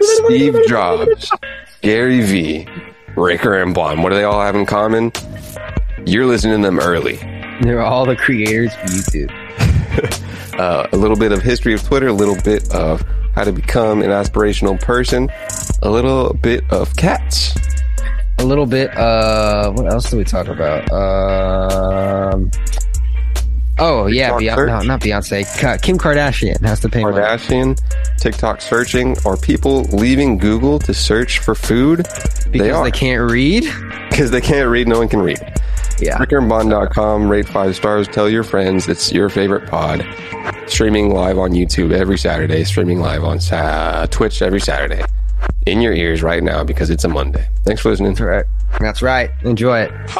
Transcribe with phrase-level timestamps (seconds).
[0.00, 1.30] Steve Jobs,
[1.82, 2.68] Gary Vee,
[3.16, 4.02] Ricker and Bond.
[4.02, 5.12] What do they all have in common?
[6.06, 7.16] You're listening to them early.
[7.62, 10.58] They're all the creators of YouTube.
[10.58, 13.02] uh, a little bit of history of Twitter, a little bit of
[13.34, 15.30] how to become an aspirational person,
[15.82, 17.54] a little bit of cats.
[18.38, 18.96] A little bit.
[18.96, 20.90] Uh, what else do we talk about?
[20.92, 22.50] Um.
[23.78, 25.82] Oh yeah, Beyonce, no, not Beyonce.
[25.82, 27.16] Kim Kardashian has to pay money.
[27.16, 27.80] Kardashian,
[28.18, 32.06] TikTok searching, or people leaving Google to search for food?
[32.52, 33.64] because they they can't read.
[34.14, 35.40] Because they can't read, no one can read.
[35.98, 36.16] Yeah.
[36.18, 40.06] RickerandBond.com, rate five stars, tell your friends it's your favorite pod.
[40.68, 45.02] Streaming live on YouTube every Saturday, streaming live on sa- Twitch every Saturday.
[45.66, 47.48] In your ears right now because it's a Monday.
[47.64, 48.10] Thanks for listening.
[48.12, 48.44] That's right.
[48.80, 49.30] That's right.
[49.42, 49.92] Enjoy it.
[49.94, 50.16] If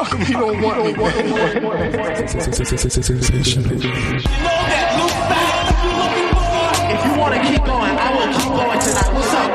[7.05, 9.13] you wanna keep going, I will keep going tonight.
[9.13, 9.51] What's up?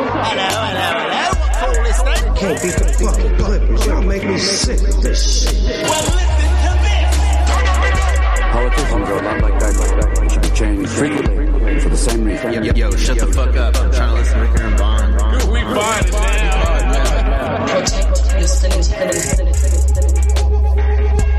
[2.36, 3.86] Can't beat the fucking Clippers.
[3.86, 5.52] Y'all make me sick of this shit.
[5.82, 7.10] Well, listen to this.
[8.52, 10.08] Politicians are a lot like that, like that.
[10.20, 11.46] They should be changed frequently
[11.80, 12.52] for the same reason.
[12.52, 13.76] Yo, yo, shut the fuck up.
[13.76, 15.14] I'm trying to listen to Ricker and Bond.
[15.50, 16.20] We find it now.
[18.46, 21.30] Protect your spinning, spinning, spinning, spinning, spinning.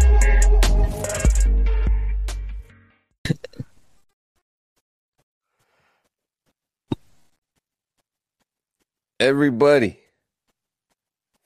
[9.19, 9.99] Everybody,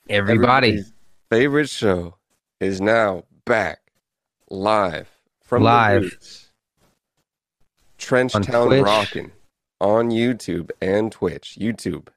[0.10, 0.70] Everybody.
[0.70, 0.94] everybody's
[1.30, 2.16] favorite show
[2.62, 3.80] is now back
[4.50, 5.10] live
[5.44, 6.04] from Live.
[6.04, 6.52] the roots.
[8.00, 8.84] Trenchtown Twitch.
[8.84, 9.32] Rockin'
[9.82, 11.58] on YouTube and Twitch.
[11.60, 12.08] YouTube,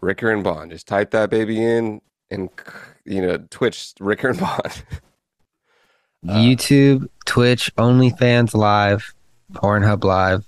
[0.00, 0.70] Ricker and Bond.
[0.70, 2.48] Just type that baby in and
[3.04, 4.84] you know Twitch Ricker and Bond.
[6.26, 9.12] Uh, YouTube, Twitch, OnlyFans Live,
[9.52, 10.46] Pornhub Live,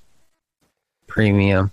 [1.07, 1.71] Premium.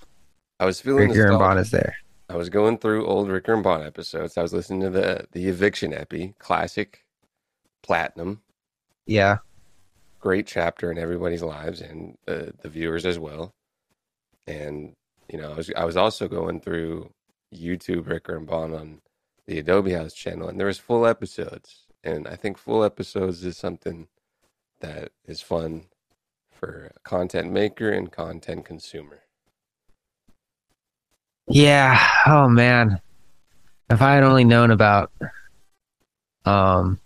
[0.59, 1.39] I was feeling Ricker and.
[1.39, 1.95] Bond is there.
[2.27, 4.37] I was going through old Ricker and Bond episodes.
[4.37, 7.05] I was listening to the the Eviction Epi, classic,
[7.81, 8.41] platinum,
[9.05, 9.37] Yeah.
[10.19, 13.53] great chapter in everybody's lives and the the viewers as well.
[14.47, 14.97] And
[15.29, 17.09] you know, I was I was also going through
[17.55, 18.99] YouTube Ricker and Bond on
[19.47, 21.85] the Adobe House channel, and there was full episodes.
[22.03, 24.07] And I think full episodes is something
[24.81, 25.85] that is fun
[26.51, 29.19] for content maker and content consumer.
[31.47, 31.99] Yeah.
[32.25, 33.01] Oh man.
[33.89, 35.11] If I had only known about
[36.45, 36.99] um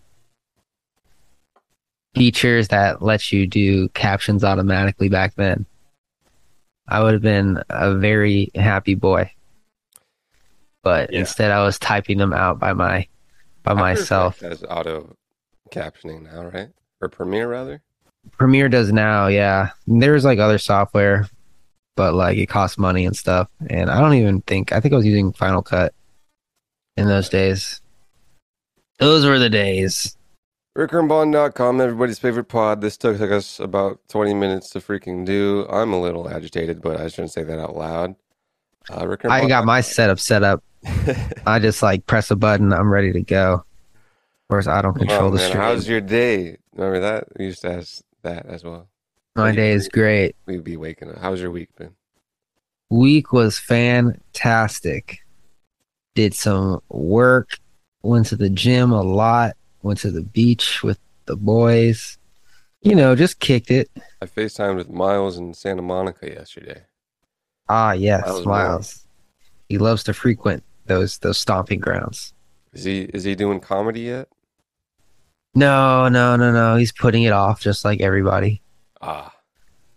[2.15, 5.65] features that let you do captions automatically back then,
[6.87, 9.31] I would have been a very happy boy.
[10.87, 11.19] But Yeah.
[11.19, 13.05] instead I was typing them out by my
[13.63, 14.39] by After myself.
[14.39, 15.13] Has auto
[15.69, 16.69] captioning now, right?
[17.01, 17.81] Or Premiere rather.
[18.31, 19.71] Premiere does now, yeah.
[19.85, 21.27] There's like other software,
[21.97, 23.49] but like it costs money and stuff.
[23.69, 25.93] And I don't even think I think I was using Final Cut
[26.95, 27.81] in those days.
[28.97, 30.15] Those were the days.
[30.77, 32.79] RickerandBond.com, everybody's favorite pod.
[32.79, 35.67] This took us about 20 minutes to freaking do.
[35.69, 38.15] I'm a little agitated, but I shouldn't say that out loud.
[38.89, 40.63] Uh, I got my setup set up.
[41.45, 43.53] I just like press a button, I'm ready to go.
[43.53, 45.61] Of course, I don't control Oh, the man, stream.
[45.63, 46.57] How's your day?
[46.73, 47.25] Remember that?
[47.37, 48.87] We used to ask that as well.
[49.35, 50.35] My day is great.
[50.45, 51.19] We'd be waking up.
[51.19, 51.91] How's your week been?
[52.89, 55.19] Week was fantastic.
[56.15, 57.59] Did some work,
[58.01, 62.17] went to the gym a lot, went to the beach with the boys.
[62.81, 63.89] You know, just kicked it.
[64.21, 66.83] I FaceTimed with Miles in Santa Monica yesterday.
[67.69, 69.07] Ah, yes, Miles Miles.
[69.67, 72.33] He loves to frequent those those stomping grounds.
[72.73, 74.27] Is he is he doing comedy yet?
[75.55, 76.75] No, no, no, no.
[76.75, 78.61] He's putting it off just like everybody.
[79.01, 79.33] Ah,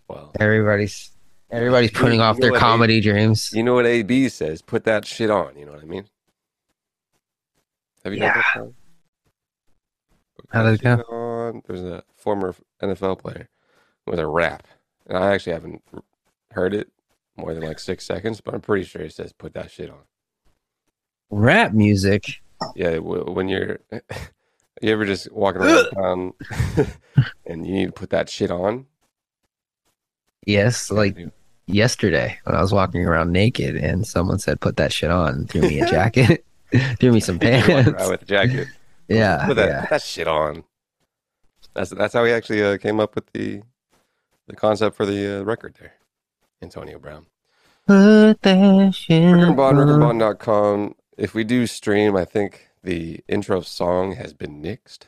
[0.08, 0.32] well.
[0.40, 1.10] Everybody's
[1.50, 3.50] everybody's putting you off know their comedy dreams.
[3.52, 4.62] You know what AB says?
[4.62, 5.56] Put that shit on.
[5.56, 6.06] You know what I mean?
[8.04, 8.74] Have you heard that song?
[10.48, 11.04] How did it go?
[11.10, 11.62] on.
[11.66, 13.48] There's a former NFL player
[14.06, 14.66] with a rap,
[15.06, 15.82] and I actually haven't
[16.52, 16.88] heard it
[17.36, 19.98] more than like six seconds, but I'm pretty sure he says put that shit on.
[21.30, 22.42] Rap music.
[22.74, 23.80] Yeah, when you're,
[24.82, 26.32] you ever just walking around town
[27.46, 28.86] and you need to put that shit on?
[30.46, 31.16] Yes, like
[31.66, 35.62] yesterday when I was walking around naked and someone said put that shit on, threw
[35.62, 36.44] me a jacket,
[36.98, 37.68] threw me some pants.
[38.08, 38.68] with a jacket.
[39.08, 39.86] Yeah, put that, yeah.
[39.90, 40.64] that shit on.
[41.74, 43.62] That's that's how he actually uh, came up with the
[44.46, 45.94] the concept for the uh, record there.
[46.62, 47.26] Antonio Brown.
[47.86, 49.34] Put that shit.
[51.20, 55.00] If we do stream, I think the intro song has been nixed.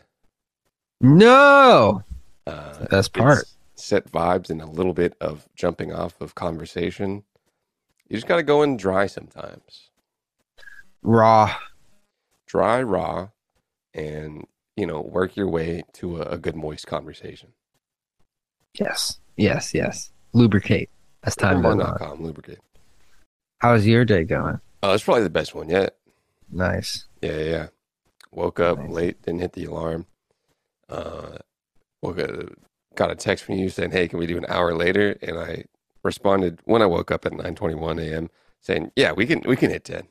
[1.00, 2.05] No.
[2.47, 3.47] Uh, the best part.
[3.76, 7.25] Set vibes and a little bit of jumping off of conversation
[8.11, 9.88] You just got to go in dry sometimes.
[11.03, 11.55] Raw.
[12.47, 13.29] Dry, raw,
[13.94, 17.55] and, you know, work your way to a, a good, moist conversation.
[18.79, 19.19] Yes.
[19.38, 19.73] Yes.
[19.73, 20.11] Yes.
[20.35, 20.91] Lubricate
[21.25, 22.23] as time goes on.
[22.23, 22.61] Lubricate.
[23.61, 24.61] How's your day going?
[24.82, 25.97] Oh, that's probably the best one yet.
[26.53, 27.07] Nice.
[27.23, 27.67] Yeah, yeah.
[28.31, 28.91] Woke up Nice.
[28.91, 30.07] late, didn't hit the alarm.
[30.89, 31.39] Uh,
[32.03, 32.31] woke up,
[32.95, 35.65] got a text from you saying, "Hey, can we do an hour later?" And I
[36.03, 38.31] responded when I woke up at 9:21 a.m.
[38.61, 40.07] saying, "Yeah, we can, we can hit 10.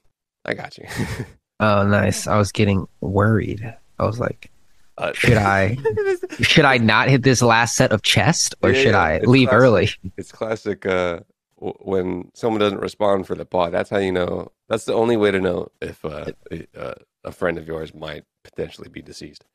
[0.46, 0.86] I got you."
[1.64, 2.26] Oh, nice.
[2.26, 3.62] I was getting worried.
[4.00, 4.50] I was like,
[4.98, 5.78] uh, should I
[6.42, 9.62] should I not hit this last set of chest or Yeah, should I leave classic.
[9.64, 9.90] early?
[10.18, 10.88] It's classic.
[10.88, 11.20] Uh,
[11.62, 14.52] when someone doesn't respond for the pod, that's how you know.
[14.68, 16.94] That's the only way to know if uh, a, uh,
[17.24, 19.46] a friend of yours might potentially be deceased.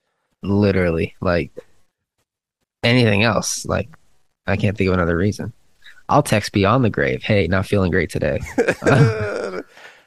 [0.42, 1.50] Literally, like
[2.82, 3.64] anything else.
[3.66, 3.88] Like
[4.46, 5.52] I can't think of another reason.
[6.08, 7.22] I'll text beyond the grave.
[7.22, 8.38] Hey, not feeling great today.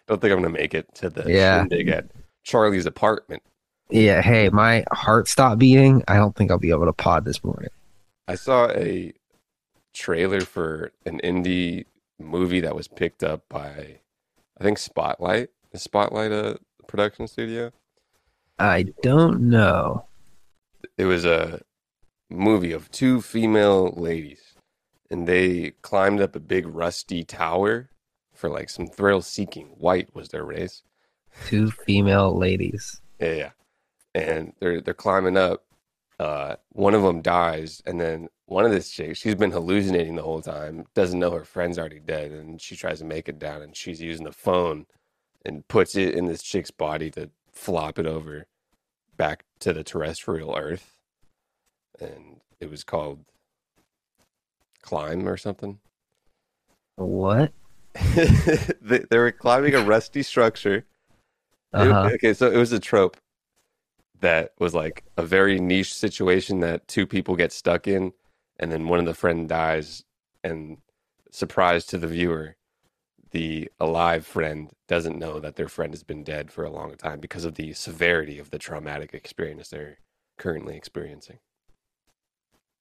[0.07, 1.59] Don't think I'm gonna make it to the Yeah.
[1.61, 2.05] shindig at
[2.43, 3.43] Charlie's apartment.
[3.91, 6.03] Yeah, hey, my heart stopped beating.
[6.07, 7.69] I don't think I'll be able to pod this morning.
[8.27, 9.11] I saw a
[9.93, 11.85] trailer for an indie
[12.19, 13.99] movie that was picked up by,
[14.59, 17.71] I think Spotlight, is Spotlight a production studio.
[18.57, 20.05] I don't know.
[20.97, 21.61] It was a
[22.29, 24.55] movie of two female ladies,
[25.09, 27.89] and they climbed up a big rusty tower
[28.33, 29.67] for like some thrill seeking.
[29.77, 30.83] White was their race.
[31.47, 33.01] Two female ladies.
[33.19, 33.51] Yeah, yeah.
[34.15, 35.63] And they're they're climbing up.
[36.19, 40.21] Uh, one of them dies, and then one of this chicks, she's been hallucinating the
[40.21, 40.85] whole time.
[40.93, 44.01] Doesn't know her friend's already dead, and she tries to make it down, and she's
[44.01, 44.85] using the phone,
[45.45, 48.47] and puts it in this chick's body to flop it over
[49.15, 50.97] back to the terrestrial Earth.
[52.01, 53.23] And it was called
[54.81, 55.79] Climb or something.
[56.95, 57.53] What?
[58.81, 60.85] they, they were climbing a rusty structure.
[61.71, 62.09] Uh-huh.
[62.13, 63.15] okay, so it was a trope
[64.21, 68.13] that was like a very niche situation that two people get stuck in,
[68.59, 70.03] and then one of the friend dies,
[70.43, 70.77] and
[71.31, 72.55] surprise to the viewer,
[73.31, 77.19] the alive friend doesn't know that their friend has been dead for a long time
[77.19, 79.99] because of the severity of the traumatic experience they're
[80.37, 81.39] currently experiencing.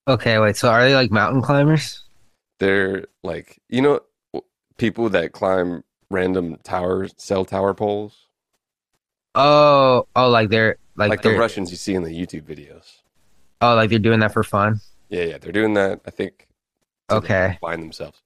[0.06, 0.56] Okay, wait.
[0.56, 2.05] So are they like mountain climbers?
[2.58, 4.00] They're like, you know,
[4.79, 8.29] people that climb random tower cell tower poles,
[9.35, 12.99] Oh, oh, like they're like, like, the Russians you see in the YouTube videos.
[13.61, 14.81] oh, like they're doing that for fun.
[15.09, 16.00] Yeah, yeah, they're doing that.
[16.06, 16.47] I think.
[17.11, 18.21] Okay, Find themselves.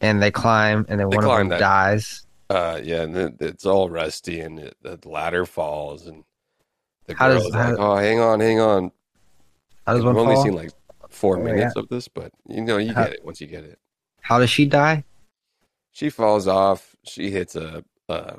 [0.00, 1.58] and they climb, and then They one of them that.
[1.60, 2.24] dies.
[2.48, 6.24] Uh, yeah, and it, it's all rusty, and it, the ladder falls, and
[7.06, 8.92] the How girl's does- like, how- "Oh, hang on, hang on."
[9.86, 10.44] How does We've one only fall?
[10.44, 10.70] seen like
[11.08, 13.64] four Oh, minutes of this, but you know, you How- get it once you get
[13.64, 13.78] it.
[14.20, 15.04] How does she die?
[15.92, 16.94] She falls off.
[17.04, 18.38] She hits a, a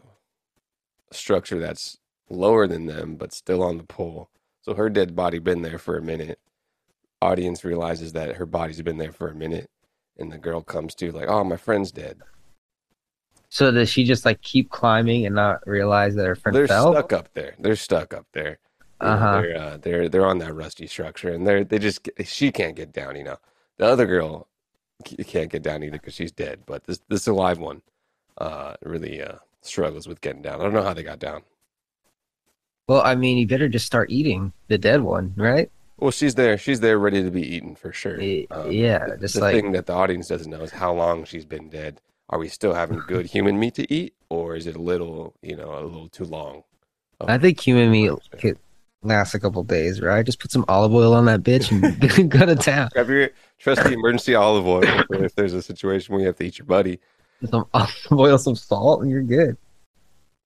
[1.11, 1.97] structure that's
[2.31, 4.29] lower than them, but still on the pole.
[4.61, 6.39] So her dead body been there for a minute.
[7.21, 9.69] Audience realizes that her body's been there for a minute,
[10.17, 12.21] and the girl comes to like, "Oh, my friend's dead."
[13.49, 16.93] So does she just like keep climbing and not realize that her friend They're fell?
[16.93, 17.53] stuck up there.
[17.59, 18.59] They're stuck up there.
[19.01, 19.41] Uh-huh.
[19.41, 22.93] They're, uh, they're they're on that rusty structure, and they're they just she can't get
[22.93, 23.15] down.
[23.15, 23.37] You know,
[23.77, 24.47] the other girl
[25.25, 26.61] can't get down either because she's dead.
[26.65, 27.81] But this this alive one,
[28.37, 30.59] uh, really uh struggles with getting down.
[30.59, 31.41] I don't know how they got down.
[32.87, 35.71] Well, I mean, you better just start eating the dead one, right?
[35.97, 36.57] Well, she's there.
[36.57, 38.15] She's there, ready to be eaten for sure.
[38.51, 41.25] Um, yeah, the- just the like- thing that the audience doesn't know is how long
[41.25, 42.01] she's been dead.
[42.29, 45.55] Are we still having good human meat to eat, or is it a little, you
[45.55, 46.63] know, a little too long?
[47.19, 48.57] I think human meat could
[49.03, 50.25] last a couple days, right?
[50.25, 52.89] Just put some olive oil on that bitch and go to town.
[52.93, 56.57] Grab your trusty emergency olive oil if there's a situation where you have to eat
[56.57, 56.99] your buddy.
[57.49, 59.57] Some olive oil, some salt, and you're good.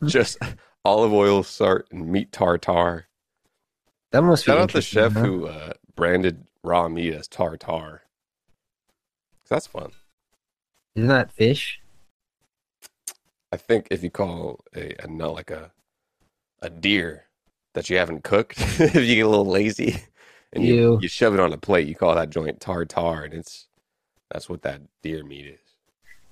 [0.05, 0.37] Just
[0.85, 3.07] olive oil, salt, and meat tartar.
[4.11, 5.19] That must be Shout out the chef huh?
[5.19, 8.03] who uh, branded raw meat as tartar.
[9.49, 9.91] That's fun.
[10.95, 11.81] Isn't that fish?
[13.51, 15.71] I think if you call a, a nut like a
[16.61, 17.25] a deer
[17.73, 20.01] that you haven't cooked, if you get a little lazy
[20.53, 20.99] and you, Ew.
[21.01, 23.67] you shove it on a plate, you call that joint tartar, and it's
[24.31, 25.59] that's what that deer meat is.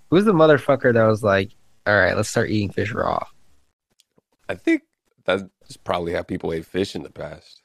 [0.09, 1.51] Who's the motherfucker that was like,
[1.85, 3.25] "All right, let's start eating fish raw"?
[4.49, 4.83] I think
[5.25, 5.43] that's
[5.83, 7.61] probably how people ate fish in the past.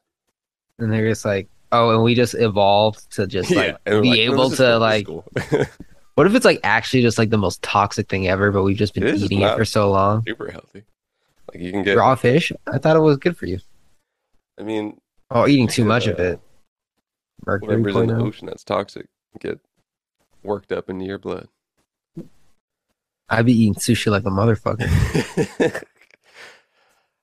[0.79, 4.19] And they're just like, "Oh, and we just evolved to just like we're be like,
[4.21, 4.57] able to
[5.05, 5.69] cool, this is like."
[6.15, 8.93] What if it's like actually just like the most toxic thing ever, but we've just
[8.93, 10.25] been It eating it for so long?
[10.27, 10.83] super healthy.
[11.53, 11.97] Like you can get.
[11.97, 12.51] Raw fish?
[12.67, 13.61] I thought it was good for you.
[14.59, 16.41] I mean, Oh, eating too Yeah, much of uh, it.
[17.47, 19.07] Mercury whatever's in the ocean that's toxic
[19.39, 19.61] get
[20.43, 21.47] worked up into your blood.
[23.29, 25.85] I'd be eating sushi like a motherfucker.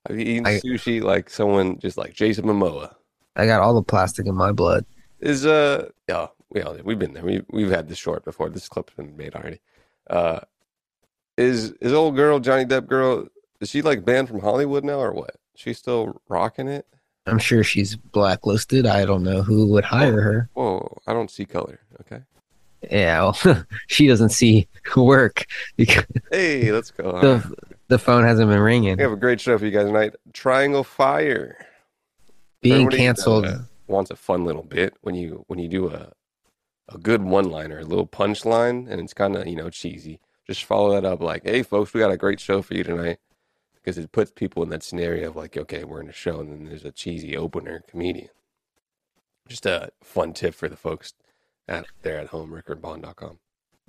[0.08, 2.94] I've eaten I- sushi like someone just like Jason Momoa.
[3.36, 4.86] I got all the plastic in my blood.
[5.20, 7.24] Is uh yeah, we all we've been there.
[7.24, 8.50] We we've had this short before.
[8.50, 9.60] This clip's been made already.
[10.10, 10.42] Uh
[11.38, 13.28] is is old girl Johnny Depp girl
[13.60, 15.36] is she like banned from Hollywood now or what?
[15.56, 16.86] She's still rocking it?
[17.26, 18.86] I'm sure she's blacklisted.
[18.86, 20.50] I don't know who would hire her.
[20.54, 21.80] Whoa, I don't see color.
[22.02, 22.22] Okay.
[22.92, 27.20] Yeah, well, she doesn't see work because Hey, let's go.
[27.20, 27.56] The
[27.88, 28.98] the phone hasn't been ringing.
[28.98, 30.16] We have a great show for you guys tonight.
[30.34, 31.58] Triangle Fire.
[32.62, 33.46] Being Everybody, canceled.
[33.46, 36.12] uh, wants a fun little bit when you when you do a
[36.90, 40.20] a good one liner, a little punch line, and it's kind of you know cheesy.
[40.48, 43.18] Just follow that up like, "Hey, folks, we got a great show for you tonight,"
[43.76, 46.52] because it puts people in that scenario of like, "Okay, we're in a show," and
[46.52, 48.30] then there's a cheesy opener comedian.
[49.48, 51.14] Just a fun tip for the folks
[51.68, 53.40] at there at home, rickerandbond.com.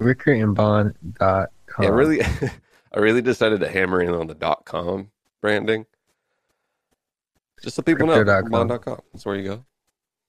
[0.01, 1.49] RickerandBond.com.
[1.81, 2.23] Yeah, really,
[2.95, 5.87] I really decided to hammer in on the dot com branding.
[7.63, 8.51] Just so people know, Ricker.com.
[8.51, 9.01] rickerandbond.com.
[9.13, 9.65] That's where you go.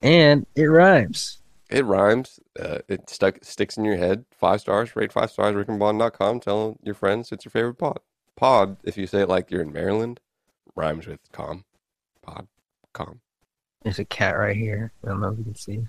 [0.00, 1.38] And it rhymes.
[1.70, 2.40] It rhymes.
[2.58, 4.24] Uh, it stuck sticks in your head.
[4.30, 4.96] Five stars.
[4.96, 5.54] Rate five stars.
[5.54, 6.40] RickandBond.com.
[6.40, 8.00] Tell your friends it's your favorite pod.
[8.36, 8.78] Pod.
[8.84, 10.20] If you say it like you're in Maryland,
[10.74, 11.64] rhymes with com.
[12.22, 12.46] Pod.
[12.94, 13.20] Com.
[13.82, 14.92] There's a cat right here.
[15.04, 15.86] I don't know if you can see.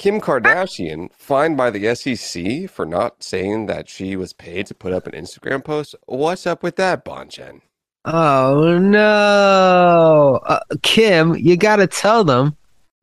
[0.00, 4.94] Kim Kardashian fined by the SEC for not saying that she was paid to put
[4.94, 5.94] up an Instagram post.
[6.06, 7.60] What's up with that, Bonjen?
[8.06, 11.36] Oh no, uh, Kim!
[11.36, 12.56] You gotta tell them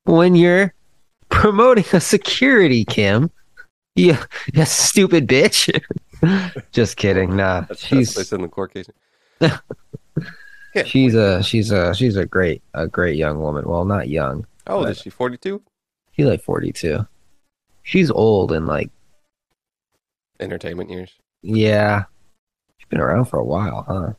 [0.06, 0.74] when you're
[1.30, 3.30] promoting a security, Kim.
[3.94, 4.18] You,
[4.52, 5.80] you stupid bitch.
[6.72, 7.36] Just kidding.
[7.36, 8.88] Nah, That's, that's she's said in the court case.
[10.88, 13.66] she's a she's a she's a great a great young woman.
[13.68, 14.48] Well, not young.
[14.66, 15.12] Oh, old is she?
[15.12, 15.62] 42?
[16.18, 17.06] She's like forty two.
[17.84, 18.90] She's old and like
[20.40, 21.12] Entertainment years.
[21.42, 22.04] yeah,
[22.78, 24.14] she's been around for a while, huh?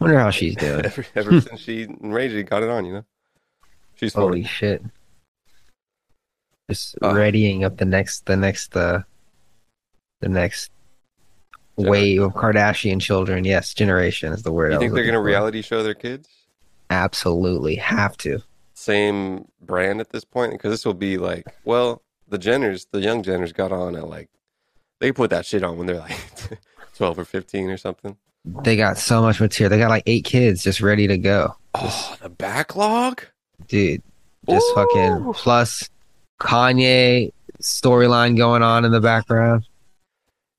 [0.00, 0.84] Wonder how she's doing.
[0.84, 3.04] ever, ever since she and Ray J got it on, you know?
[3.96, 4.26] She's 40.
[4.26, 4.82] Holy shit!
[6.70, 7.12] Just Uh.
[7.14, 9.02] readying up the next, the next, uh,
[10.20, 10.70] the next
[11.78, 11.90] Generation.
[11.90, 13.44] wave of Kardashian children.
[13.44, 14.72] Yes, generation is the word.
[14.72, 15.24] You I think they're going to for.
[15.24, 16.28] reality show their kids?
[16.90, 18.40] Absolutely have to.
[18.84, 20.52] Same brand at this point?
[20.52, 24.28] Because this will be like, well, the Jenners, the young Jenners got on at like,
[25.00, 26.18] they put that shit on when they're like
[26.96, 28.16] 12 or 15 or something.
[28.44, 29.70] They got so much material.
[29.70, 33.22] They got like eight kids just ready to go, Oh, the backlog?
[33.68, 34.02] dude.
[34.48, 34.74] Just Ooh.
[34.74, 35.88] fucking plus
[36.40, 39.66] Kanye storyline going on in the background.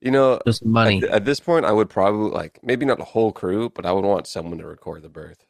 [0.00, 0.98] You know, Just money.
[1.04, 3.92] At, at this point, I would probably like maybe not the whole crew, but I
[3.92, 5.46] would want someone to record the birth.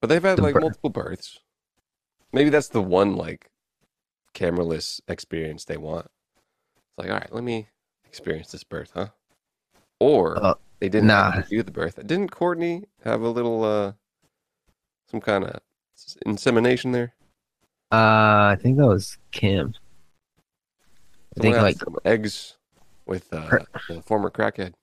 [0.00, 1.40] But they've had The like bir- multiple births.
[2.32, 3.46] Maybe that's the one like
[4.34, 6.06] cameraless experience they want.
[6.76, 7.68] It's like, all right, let me
[8.04, 9.08] experience this birth, huh?
[10.00, 11.40] Or Uh, they didn't nah.
[11.48, 11.96] do the birth.
[12.06, 13.92] Didn't Kourtney have a little uh
[15.10, 15.60] some kind of
[16.26, 17.14] insemination there?
[17.92, 19.74] Uh, I think that was Kim.
[21.36, 22.56] I think Someone like some eggs
[23.06, 24.74] with uh, Her- the former crackhead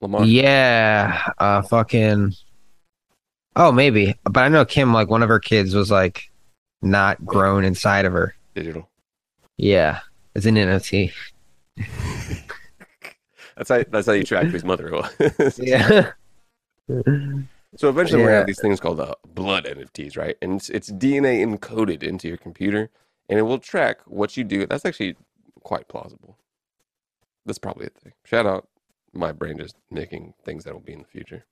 [0.00, 0.24] Lamar.
[0.24, 2.34] Yeah, uh, fucking.
[3.56, 4.92] Oh, maybe, but I know Kim.
[4.92, 6.30] Like one of her kids was like
[6.82, 8.34] not grown inside of her.
[8.54, 8.88] Digital.
[9.56, 10.00] Yeah,
[10.34, 11.12] it's an NFT.
[13.56, 14.92] That's how that's how you track whose mother it
[15.38, 15.58] was.
[15.62, 16.12] Yeah.
[17.76, 20.36] So eventually we're gonna have these things called uh, blood NFTs, right?
[20.40, 22.88] And it's, it's DNA encoded into your computer,
[23.28, 24.64] and it will track what you do.
[24.66, 25.16] That's actually
[25.64, 26.38] quite plausible.
[27.46, 28.12] That's probably a thing.
[28.24, 28.68] Shout out
[29.12, 31.44] my brain just making things that will be in the future.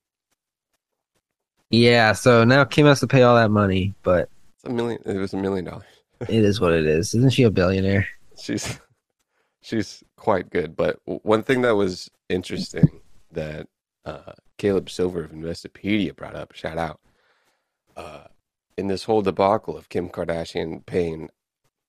[1.71, 2.12] yeah.
[2.12, 4.30] So now Kim has to pay all that money, but
[4.66, 5.00] a million.
[5.04, 5.85] It was a million dollars.
[6.20, 7.14] it is what it is.
[7.14, 8.06] Isn't she a billionaire?
[8.38, 8.78] She's
[9.62, 10.76] she's quite good.
[10.76, 13.00] But one thing that was interesting
[13.32, 13.68] that
[14.04, 17.00] uh, Caleb Silver of Investopedia brought up, shout out,
[17.96, 18.25] uh,
[18.76, 21.30] in this whole debacle of Kim Kardashian paying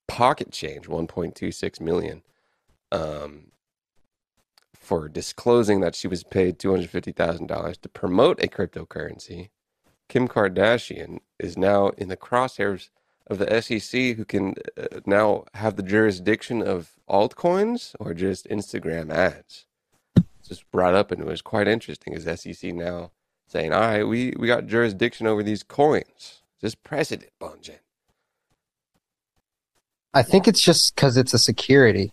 [0.08, 2.24] pocket change, 1.26 million,
[2.92, 3.52] um,
[4.74, 9.50] for disclosing that she was paid $250,000 to promote a cryptocurrency.
[10.10, 12.90] Kim Kardashian is now in the crosshairs
[13.28, 19.12] of the SEC who can uh, now have the jurisdiction of altcoins or just Instagram
[19.12, 19.66] ads.
[20.16, 22.14] It's just brought up and it was quite interesting.
[22.14, 23.12] Is SEC now
[23.48, 26.42] saying, "All right, we we got jurisdiction over these coins"?
[26.62, 27.80] Just precedent, Bonjen.
[30.14, 32.12] I think it's just because it's a security.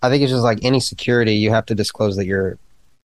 [0.00, 2.58] I think it's just like any security, you have to disclose that you're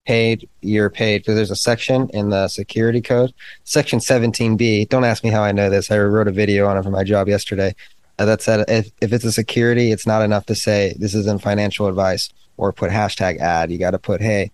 [0.07, 0.47] paid.
[0.61, 3.33] You're paid because there's a section in the security code,
[3.65, 4.87] section 17B.
[4.87, 5.91] Don't ask me how I know this.
[5.91, 7.75] I wrote a video on it for my job yesterday.
[8.17, 11.41] Uh, that said, if, if it's a security, it's not enough to say this isn't
[11.41, 12.29] financial advice.
[12.55, 13.69] or put hashtag ad.
[13.69, 14.49] You got to put, hey,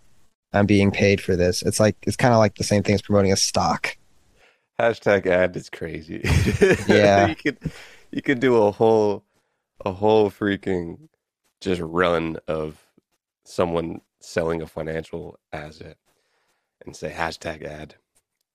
[0.51, 1.61] I'm being paid for this.
[1.61, 3.95] It's like it's kind of like the same thing as promoting a stock.
[4.79, 6.21] Hashtag ad is crazy.
[6.87, 7.27] Yeah.
[7.27, 7.57] you could
[8.11, 9.23] you could do a whole
[9.85, 11.09] a whole freaking
[11.61, 12.77] just run of
[13.45, 15.97] someone selling a financial asset
[16.85, 17.95] and say hashtag ad.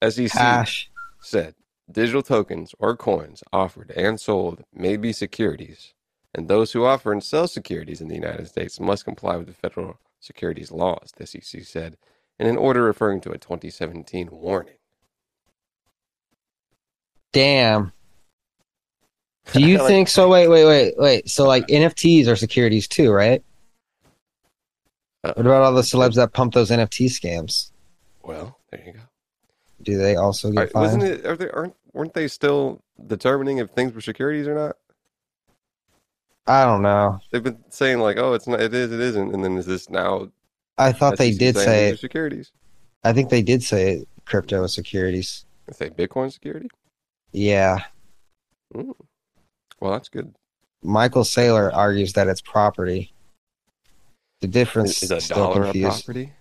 [0.09, 0.91] SEC Hash.
[1.21, 1.55] said
[1.91, 5.95] digital tokens or coins offered and sold may be securities,
[6.35, 9.53] and those who offer and sell securities in the United States must comply with the
[9.53, 11.97] federal securities laws, the SEC said
[12.39, 14.75] in an order referring to a 2017 warning.
[17.33, 17.93] Damn.
[19.53, 20.29] Do you Like- think so?
[20.29, 21.29] Wait, wait, wait, wait.
[21.29, 23.43] So like NFTs are securities too, right?
[25.23, 27.71] What about all the celebs that pump those NFT scams?
[28.23, 29.01] Well, there you go.
[29.83, 31.27] Do they also get Are- wasn't it?
[31.27, 34.77] Are they, aren't weren't they still determining if things were securities or not?
[36.47, 37.21] I don't know.
[37.31, 39.91] They've been saying like, oh, it's not, it is, it isn't, and then is this
[39.91, 40.31] now?
[40.79, 41.95] I thought they did say.
[41.97, 42.53] securities.
[43.05, 45.45] I think they did say crypto is securities.
[45.67, 46.69] They say Bitcoin security.
[47.33, 47.81] Yeah.
[48.75, 48.95] Mm.
[49.81, 50.35] Well, that's good.
[50.83, 53.13] Michael Saylor argues that it's property.
[54.41, 56.33] The difference Is, is a dollar a property?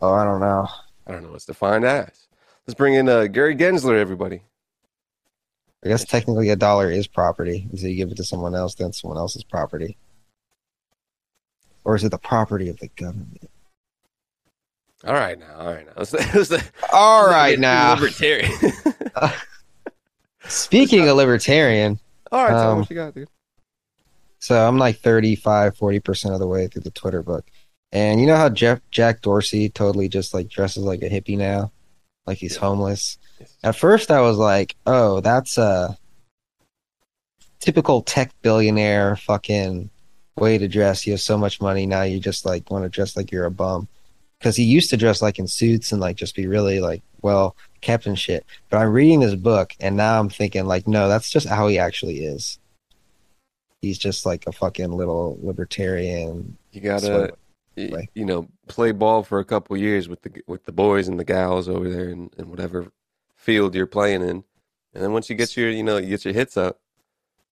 [0.00, 0.68] Oh, I don't know.
[1.06, 1.34] I don't know.
[1.34, 2.26] It's defined as.
[2.66, 4.42] Let's bring in uh, Gary Gensler, everybody.
[5.84, 7.68] I guess technically a dollar is property.
[7.76, 9.96] So you give it to someone else, then someone else's property.
[11.84, 13.48] Or is it the property of the government?
[15.06, 15.92] All right now, all right now.
[15.96, 16.12] Let's,
[16.50, 16.52] let's,
[16.92, 17.94] All let's right now.
[17.94, 18.52] libertarian.
[20.48, 22.00] Speaking of libertarian,
[22.32, 23.28] all right, tell me Um, what you got, dude.
[24.38, 27.46] So I'm like 35, 40% of the way through the Twitter book.
[27.90, 31.72] And you know how Jeff Jack Dorsey totally just like dresses like a hippie now?
[32.26, 33.18] Like he's homeless.
[33.62, 35.96] At first I was like, oh, that's a
[37.60, 39.90] typical tech billionaire fucking
[40.36, 41.06] way to dress.
[41.06, 43.50] You have so much money now you just like want to dress like you're a
[43.50, 43.88] bum.
[44.38, 47.56] Because he used to dress like in suits and like just be really like well
[47.80, 48.46] kept and shit.
[48.70, 51.78] But I'm reading this book and now I'm thinking like, no, that's just how he
[51.78, 52.58] actually is.
[53.80, 56.56] He's just like a fucking little libertarian.
[56.72, 57.32] You gotta,
[57.76, 61.18] y- you know, play ball for a couple years with the with the boys and
[61.18, 62.88] the gals over there in, in whatever
[63.36, 64.44] field you're playing in,
[64.94, 66.80] and then once you get your, you know, you get your hits up,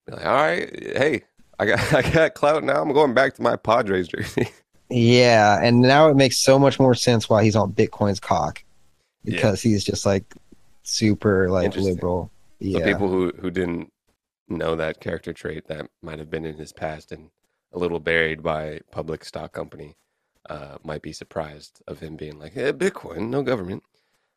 [0.09, 1.23] like, all right, hey,
[1.59, 2.83] I got I got clout now.
[2.83, 4.49] I'm going back to my Padres jersey.
[4.89, 8.63] Yeah, and now it makes so much more sense why he's on Bitcoin's cock.
[9.25, 9.35] Yeah.
[9.35, 10.23] Because he's just like
[10.85, 12.31] super like liberal.
[12.63, 12.85] So Yeah.
[12.85, 13.93] people who who didn't
[14.49, 17.31] know that character trait that might have been in his past and
[17.73, 19.97] a little buried by public stock company
[20.49, 23.83] uh, might be surprised of him being like, eh, Bitcoin, no government.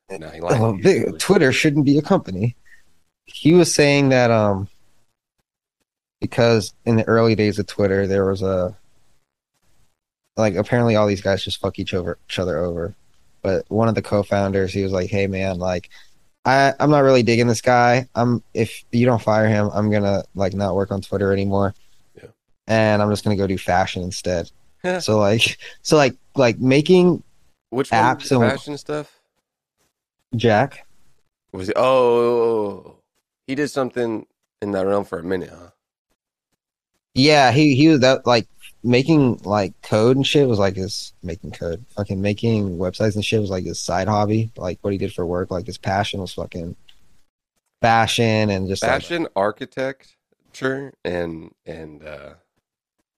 [0.09, 0.81] No, he lied.
[0.81, 2.55] Big- Twitter shouldn't be a company.
[3.25, 4.67] He was saying that um
[6.19, 8.75] because in the early days of Twitter there was a
[10.35, 12.95] like apparently all these guys just fuck each over each other over.
[13.41, 15.89] But one of the co-founders, he was like, "Hey man, like
[16.49, 18.07] I I'm not really digging this guy.
[18.15, 21.73] I'm if you don't fire him, I'm gonna like not work on Twitter anymore.
[22.15, 22.29] Yeah.
[22.67, 24.51] And I'm just gonna go do fashion instead.
[25.01, 27.21] So like so like like making
[27.69, 29.13] Which apps and- fashion stuff?
[30.35, 30.87] Jack
[31.51, 31.73] Was he?
[31.75, 32.95] Oh,
[33.47, 34.25] he did something
[34.61, 35.71] in that realm for a minute, huh?
[37.13, 38.47] Yeah, he he was that like
[38.83, 41.85] making like code and shit was like his making code.
[41.95, 44.51] Fucking making websites and shit was like his side hobby.
[44.57, 45.51] Like what he did for work.
[45.51, 46.75] Like his passion was fucking
[47.81, 52.33] fashion and just like, Fashion architecture and and uh,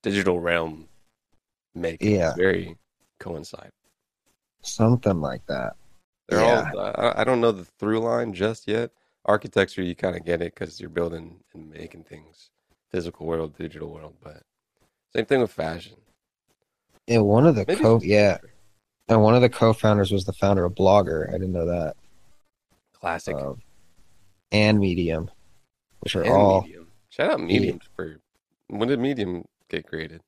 [0.03, 0.87] digital realm
[1.75, 2.33] making Yeah.
[2.35, 2.77] very
[3.19, 3.71] coincide.
[4.63, 5.75] something like that.
[6.29, 6.71] They're Yeah.
[6.75, 6.79] all.
[6.95, 8.91] I, I don't know the through line just yet.
[9.25, 12.49] Architecture, you kind of get it because you're building and making things,
[12.91, 14.15] physical world, digital world.
[14.23, 14.43] But
[15.15, 15.93] same thing with fashion.
[17.07, 18.37] And one of the Maybe co yeah,
[19.07, 21.27] and one of the co-founders was the founder of Blogger.
[21.29, 21.95] I didn't know that.
[22.93, 23.35] classic.
[23.35, 23.61] Um,
[24.51, 25.29] and Medium,
[26.01, 26.87] which are and all Medium.
[27.09, 28.17] Shout out Medium for
[28.67, 30.21] when did Medium get created?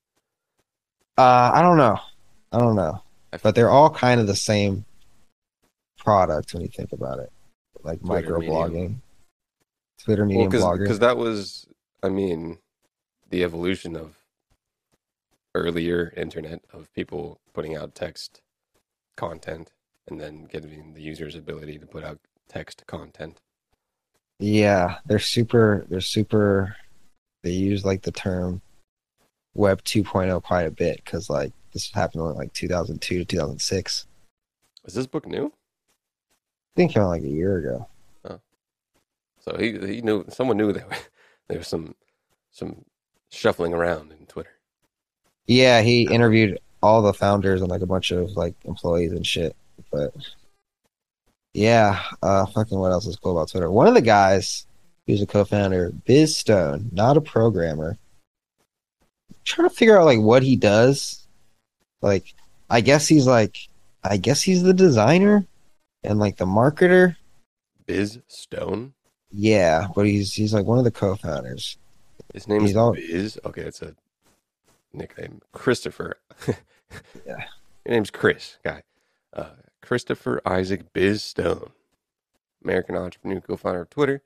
[1.18, 2.00] uh I don't know.
[2.52, 3.02] I don't know.
[3.42, 4.86] But they're all kind of the same
[5.98, 7.32] product when you think about it.
[7.84, 8.72] Like Twitter, microblogging.
[8.72, 9.02] Medium.
[10.04, 11.68] Twitter Well, medium because that was,
[12.02, 12.58] I mean,
[13.30, 14.16] the evolution of
[15.56, 18.42] earlier internet of people putting out text
[19.16, 19.72] content
[20.08, 23.40] and then giving the users ability to put out text content.
[24.40, 25.86] Yeah, they're super.
[25.90, 26.76] They're super.
[27.44, 28.62] They use like the term
[29.54, 34.08] Web 2.0 quite a bit because like this happened in like 2002 to 2006.
[34.86, 35.46] Is this book new?
[35.46, 37.88] I think it came out like a year ago.
[38.26, 38.40] Oh.
[39.40, 40.88] So he he knew someone knew that
[41.48, 41.96] there was some
[42.52, 42.86] some
[43.30, 44.52] shuffling around in Twitter.
[45.48, 49.56] Yeah, he interviewed all the founders and like a bunch of like employees and shit.
[49.92, 50.14] But
[51.54, 53.70] yeah, uh, fucking what else is cool about Twitter?
[53.72, 54.66] One of the guys
[55.06, 57.98] who's a co-founder, Biz Stone, not a programmer.
[59.46, 61.28] trying to figure out like what he does.
[62.02, 62.34] Like,
[62.70, 63.58] I guess he's like,
[64.04, 65.46] I guess he's the designer
[66.04, 67.16] and like the marketer.
[67.86, 68.94] Biz Stone.
[69.32, 71.78] Yeah, but he's he's like one of the co-founders.
[72.34, 73.40] His name is all- Biz.
[73.46, 73.94] Okay, it's a
[74.94, 75.42] nickname.
[75.52, 76.18] Christopher.
[77.26, 77.46] Yeah.
[77.86, 78.84] Your name's Chris, guy.
[79.34, 79.50] Uh,
[79.82, 81.72] Christopher Isaac Biz Stone,
[82.64, 84.22] American entrepreneur, co-founder of Twitter.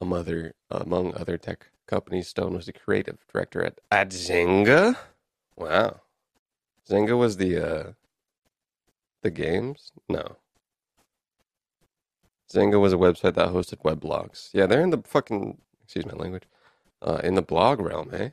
[0.00, 4.96] Among other, among other tech companies, Stone was the creative director at, at Zynga.
[5.56, 6.00] Wow,
[6.88, 7.92] Zynga was the uh,
[9.22, 9.92] the games.
[10.08, 10.36] No,
[12.52, 14.50] Zynga was a website that hosted web blogs.
[14.52, 16.44] Yeah, they're in the fucking excuse my language,
[17.02, 18.30] uh, in the blog realm, eh?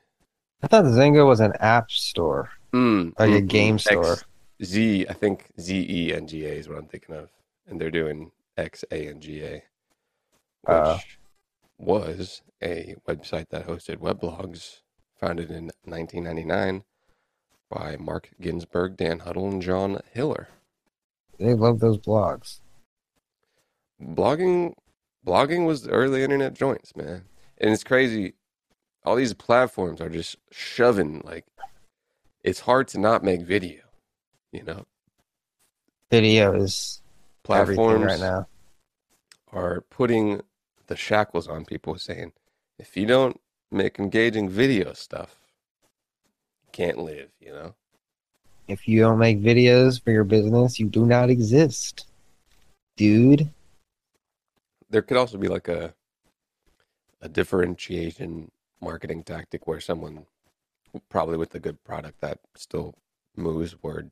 [0.61, 3.81] I thought Zynga was an app store, Mm, like a mm, game mm.
[3.81, 4.11] store.
[4.13, 4.25] X,
[4.63, 7.29] Z, I think Z E N G A is what I'm thinking of,
[7.67, 9.63] and they're doing X A N G A, which
[10.67, 10.99] Uh.
[11.77, 14.79] was a website that hosted weblogs,
[15.19, 16.83] founded in 1999
[17.69, 20.47] by Mark Ginsberg, Dan Huddle, and John Hiler.
[21.37, 22.61] They love those blogs.
[24.01, 24.73] blogging
[25.25, 27.23] blogging was the early internet joints man
[27.57, 28.33] and it's crazy
[29.05, 31.45] all these platforms are just shoving like
[32.43, 33.81] it's hard to not make video
[34.51, 34.85] you know
[36.11, 37.01] Video is
[37.43, 38.47] platforms right now.
[39.51, 40.41] are putting
[40.87, 42.31] the shackles on people saying
[42.77, 43.39] if you don't
[43.71, 45.37] make engaging video stuff
[46.65, 47.73] you can't live you know
[48.67, 52.07] If you don't make videos for your business, you do not exist,
[52.97, 53.49] dude.
[54.89, 55.93] there could also be like a
[57.21, 58.51] a differentiation
[58.85, 60.25] marketing tactic where someone
[61.09, 62.93] probably with a good product that still
[63.35, 64.11] moves word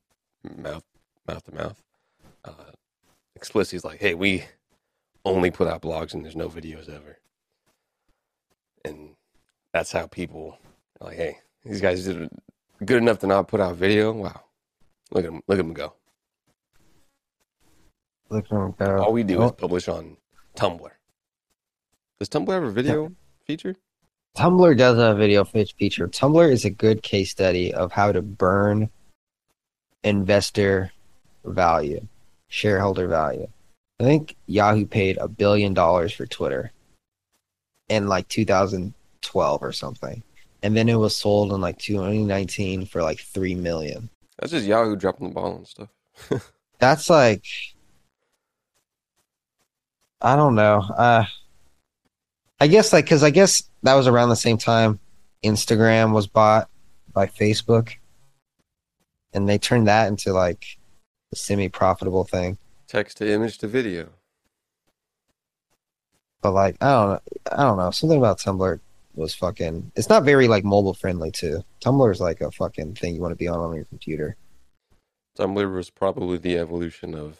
[0.57, 0.83] mouth
[1.27, 1.81] mouth to mouth
[2.43, 2.71] uh
[3.35, 4.43] explicitly is like hey we
[5.25, 7.17] only put out blogs and there's no videos ever.
[8.85, 9.15] And
[9.71, 10.57] that's how people
[10.99, 12.29] are like hey these guys did
[12.83, 14.11] good enough to not put out video?
[14.11, 14.41] Wow.
[15.11, 15.93] Look at them look at them go.
[18.29, 18.97] Look at them go.
[18.97, 20.17] all we do is Oh, publish on
[20.57, 20.91] tumblr.
[22.19, 23.11] Does tumblr have a video
[23.45, 23.75] feature
[24.35, 26.07] Tumblr does have a video fe- feature.
[26.07, 28.89] Tumblr is a good case study of how to burn
[30.03, 30.91] investor
[31.45, 32.05] value,
[32.47, 33.47] shareholder value.
[33.99, 36.71] I think Yahoo paid a billion dollars for Twitter
[37.89, 40.23] in like 2012 or something.
[40.63, 44.09] And then it was sold in like 2019 for like 3 million.
[44.39, 45.89] That's just Yahoo dropping the ball and stuff.
[46.79, 47.45] That's like
[50.21, 50.79] I don't know.
[50.97, 51.25] Uh
[52.63, 54.97] I guess like cuz I guess that was around the same time
[55.43, 56.69] Instagram was bought
[57.11, 57.95] by Facebook
[59.33, 60.77] and they turned that into like
[61.33, 62.57] a semi-profitable thing.
[62.87, 64.07] Text to image to video.
[66.41, 67.19] But like I don't know,
[67.51, 67.91] I don't know.
[67.91, 68.79] Something about Tumblr
[69.13, 71.65] was fucking it's not very like mobile friendly too.
[71.81, 74.37] Tumblr is like a fucking thing you want to be on on your computer.
[75.37, 77.39] Tumblr was probably the evolution of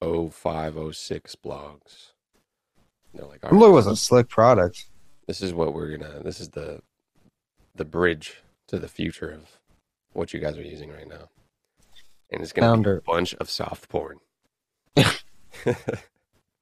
[0.00, 2.13] 05, 06 blogs.
[3.14, 4.84] They're like, all right, Tumblr was a slick product.
[5.26, 6.20] this is what we're gonna.
[6.22, 6.80] This is the
[7.74, 9.58] the bridge to the future of
[10.12, 11.28] what you guys are using right now,
[12.30, 12.94] and it's gonna Founder.
[13.00, 14.18] be a bunch of soft porn.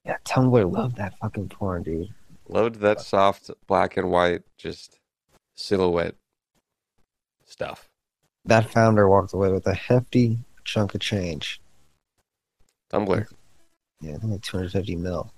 [0.05, 2.09] Yeah, Tumblr loved that fucking porn, dude.
[2.49, 4.99] Loved that soft black and white, just
[5.55, 6.17] silhouette
[7.47, 7.89] stuff.
[8.45, 11.61] That founder walked away with a hefty chunk of change.
[12.93, 13.27] Tumblr.
[14.01, 15.33] Yeah, I think like 250 mil.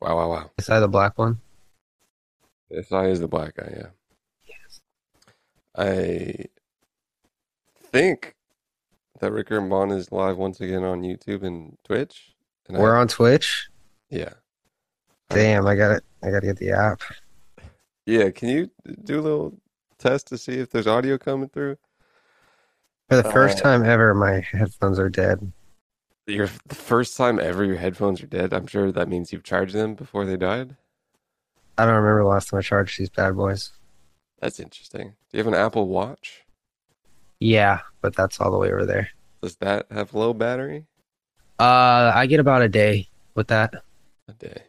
[0.00, 0.50] Wow, wow, wow.
[0.58, 1.38] Is that the black one?
[2.70, 3.86] This SI is the black guy, yeah.
[4.46, 4.80] Yes.
[5.76, 6.46] I
[7.92, 8.34] think
[9.20, 12.32] that Ricker and Bond is live once again on YouTube and Twitch.
[12.68, 13.68] And We're I, on Twitch.
[14.08, 14.34] yeah.
[15.28, 16.04] Damn, I got it.
[16.24, 17.02] I got to get the app.
[18.06, 18.70] Yeah, can you
[19.04, 19.58] do a little
[19.98, 21.76] test to see if there's audio coming through?
[23.08, 25.52] For the first Uh, time ever, my headphones are dead.
[26.30, 28.52] Your the first time ever your headphones are dead.
[28.52, 30.76] I'm sure that means you've charged them before they died.
[31.78, 33.72] I don't remember the last time I charged these bad boys.
[34.40, 35.14] That's interesting.
[35.30, 36.42] Do you have an Apple Watch?
[37.38, 39.08] Yeah, but that's all the way over there.
[39.42, 40.86] Does that have low battery?
[41.58, 43.74] Uh, I get about a day with that.
[44.28, 44.62] A day.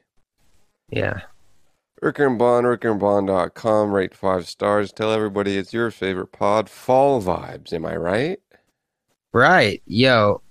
[0.89, 1.21] Yeah.
[2.01, 4.91] Ricker and Bond, rickerandbond.com, rate five stars.
[4.91, 6.69] Tell everybody it's your favorite pod.
[6.69, 8.39] Fall vibes, am I right?
[9.33, 9.81] Right.
[9.85, 10.41] Yo,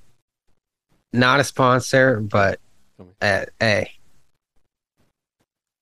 [1.13, 2.61] not a sponsor, but
[3.21, 3.93] uh, hey,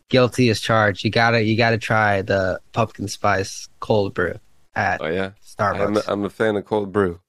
[0.08, 1.04] guilty as charged.
[1.04, 4.38] You gotta you gotta try the pumpkin spice cold brew
[4.74, 5.86] at Oh yeah, Starbucks.
[5.86, 7.20] I'm a, I'm a fan of cold brew.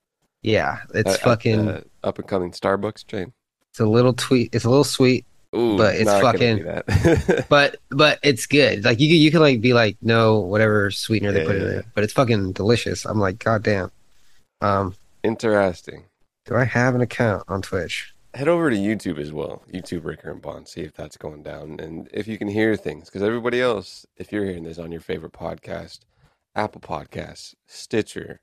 [0.41, 1.67] yeah, it's Uh, uh, fucking.
[1.67, 3.33] uh, up and coming Starbucks chain.
[3.71, 4.53] it's a little tweet.
[4.55, 8.85] It's a little sweet, Ooh, But it's fucking- but but it's good.
[8.85, 11.79] Like you you could like be like no whatever sweetener they Yeah, put in yeah,
[11.79, 13.05] it, but it's fucking delicious.
[13.05, 13.91] I'm like, god damn.
[14.61, 16.05] Um, Interesting.
[16.49, 18.15] Do I have an account on Twitch?
[18.33, 19.61] Head over to YouTube as well.
[19.71, 20.67] YouTube Ricker and Bond.
[20.67, 23.05] See if that's going down and if you can hear things.
[23.05, 25.99] Because everybody else, if you're hearing this on your favorite podcast,
[26.55, 28.41] Apple Podcasts, Stitcher,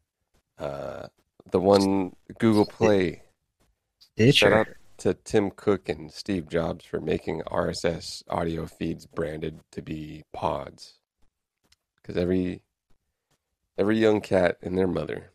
[0.56, 1.08] uh,
[1.50, 3.22] the one Google Play.
[4.30, 9.82] Shout out to Tim Cook and Steve Jobs for making RSS audio feeds branded to
[9.82, 10.94] be pods.
[12.00, 12.62] Because every
[13.76, 15.32] every young cat and their mother.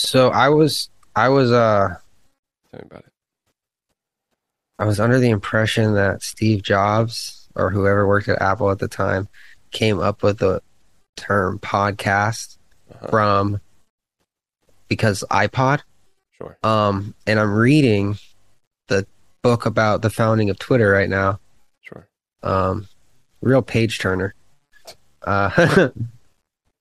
[0.00, 1.88] So I was I was uh
[2.70, 3.12] Tell me about it.
[4.78, 8.86] I was under the impression that Steve Jobs or whoever worked at Apple at the
[8.86, 9.26] time
[9.72, 10.62] came up with the
[11.16, 12.58] term podcast
[12.92, 13.08] Uh-huh.
[13.08, 13.60] from
[14.86, 15.80] because iPod.
[16.36, 16.56] Sure.
[16.62, 18.18] Um, and I'm reading
[18.86, 19.04] the
[19.42, 21.40] book about the founding of Twitter right now.
[21.80, 22.06] Sure.
[22.44, 22.86] Um,
[23.42, 24.36] real page turner.
[25.22, 25.50] Uh,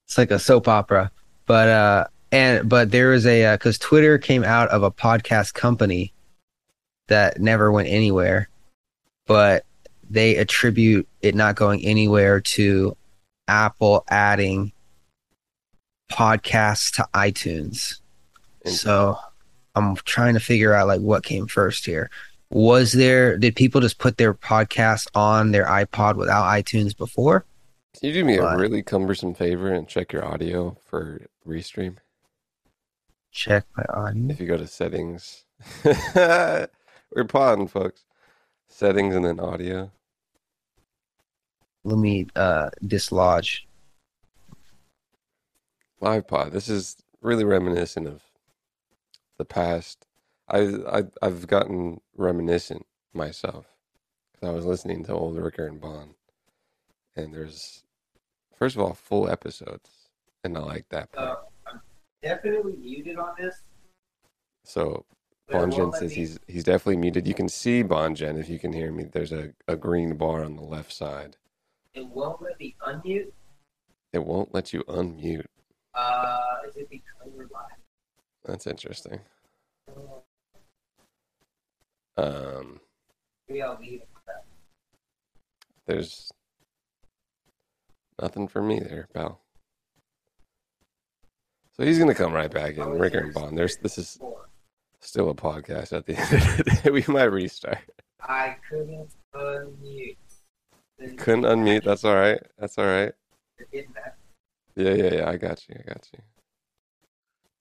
[0.06, 1.10] it's like a soap opera,
[1.48, 2.06] but uh,
[2.38, 6.14] and but there was a uh, because Twitter came out of a podcast company
[7.08, 8.48] that never went anywhere,
[9.26, 9.66] but
[10.08, 12.96] they attribute it not going anywhere to
[13.48, 14.72] Apple adding
[16.12, 18.00] podcasts to iTunes.
[18.66, 19.18] So
[19.74, 22.12] I'm trying to figure out like what came first here.
[22.52, 27.46] Was there did people just put their podcast on their iPod without iTunes before?
[28.00, 28.54] Can you do me What?
[28.54, 31.98] a really cumbersome favor and check your audio for restream?
[33.38, 34.32] Check my audio.
[34.32, 35.46] If you go to settings,
[35.86, 36.68] we're
[37.28, 38.04] podding, folks.
[38.68, 39.92] Settings and then audio.
[41.84, 43.68] Let me uh dislodge.
[46.02, 46.52] Live pod.
[46.52, 48.24] This is really reminiscent of
[49.38, 50.08] the past.
[50.50, 53.68] I, I I've gotten reminiscent myself
[54.34, 56.16] because I was listening to old Ricker and Bond,
[57.16, 57.84] and there's
[58.56, 59.92] first of all full episodes,
[60.44, 61.47] and I like that part.
[62.28, 63.62] Definitely muted on this.
[64.66, 65.06] So
[65.50, 67.26] Bonjen says he's he's definitely muted.
[67.26, 69.06] You can see Bonjen if you can hear me.
[69.06, 71.38] There's a, a green bar on the left side.
[71.94, 73.32] It won't let me unmute.
[74.12, 75.46] It won't let you unmute.
[75.96, 77.80] Uh is it because we're live?
[78.44, 79.22] That's interesting.
[82.18, 82.82] Um,
[83.48, 84.02] Maybe I'll leave
[85.86, 86.30] there's
[88.22, 89.40] nothing for me there, pal.
[91.80, 92.90] So he's gonna come right back in.
[92.90, 93.58] Ricker and Bond.
[93.58, 94.20] There's this is
[95.00, 96.90] still a podcast at the end of the day.
[96.92, 97.78] We might restart.
[98.22, 100.18] I couldn't unmute.
[101.18, 101.84] Couldn't unmute.
[101.84, 102.42] That's all right.
[102.58, 103.14] That's all right.
[103.60, 104.18] You're getting that.
[104.76, 105.30] Yeah, yeah, yeah.
[105.30, 105.76] I got you.
[105.80, 106.20] I got you.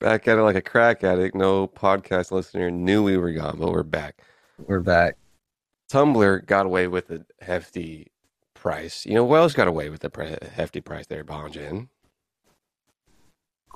[0.01, 1.35] Back at it like a crack addict.
[1.35, 4.23] No podcast listener knew we were gone, but we're back.
[4.59, 5.17] We're back.
[5.91, 8.11] Tumblr got away with a hefty
[8.55, 9.07] price.
[9.07, 11.89] You know, Wells got away with a pre- hefty price there, Bonjen.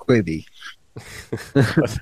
[0.01, 0.45] Quibi.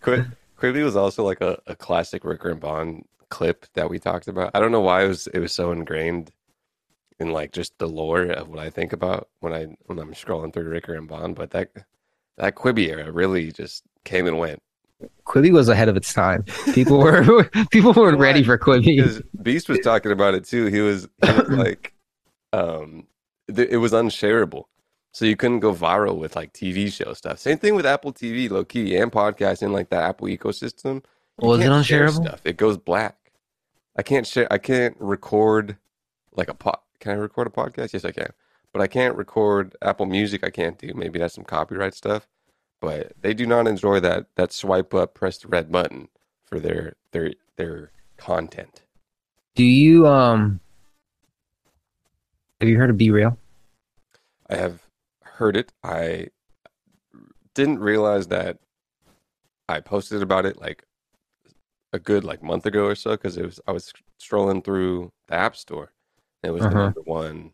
[0.00, 0.24] Qu-
[0.58, 4.50] Quibi was also like a, a classic Ricker and Bond clip that we talked about.
[4.54, 6.30] I don't know why it was it was so ingrained
[7.18, 10.52] in like just the lore of what I think about when I when I'm scrolling
[10.52, 11.70] through Ricker and Bond, but that
[12.36, 14.62] that Quibi era really just came and went.
[15.26, 16.44] Quibi was ahead of its time.
[16.72, 19.22] People were people weren't ready for Quibi.
[19.42, 20.66] Beast was talking about it too.
[20.66, 21.94] He was, he was like,
[22.52, 23.06] um,
[23.54, 24.68] th- it was unshareable,
[25.16, 27.38] so you couldn't go viral with like TV show stuff.
[27.38, 31.02] Same thing with Apple TV, low key, and podcasting, like that Apple ecosystem.
[31.40, 32.26] You Was it unshareable?
[32.26, 32.42] Stuff.
[32.44, 33.32] It goes black.
[33.96, 34.46] I can't share.
[34.52, 35.78] I can't record
[36.34, 36.80] like a pod.
[37.00, 37.94] Can I record a podcast?
[37.94, 38.28] Yes, I can.
[38.74, 40.44] But I can't record Apple Music.
[40.44, 40.92] I can't do.
[40.94, 42.28] Maybe that's some copyright stuff.
[42.82, 46.08] But they do not enjoy that that swipe up, press the red button
[46.44, 48.82] for their their their content.
[49.54, 50.60] Do you um
[52.60, 53.38] have you heard of BeReal?
[54.50, 54.85] I have
[55.36, 55.72] heard it.
[55.82, 56.28] I
[57.54, 58.58] didn't realize that
[59.68, 60.84] I posted about it like
[61.92, 65.34] a good like month ago or so because it was I was strolling through the
[65.34, 65.92] app store.
[66.42, 66.84] And it was the Uh-huh.
[66.84, 67.52] number one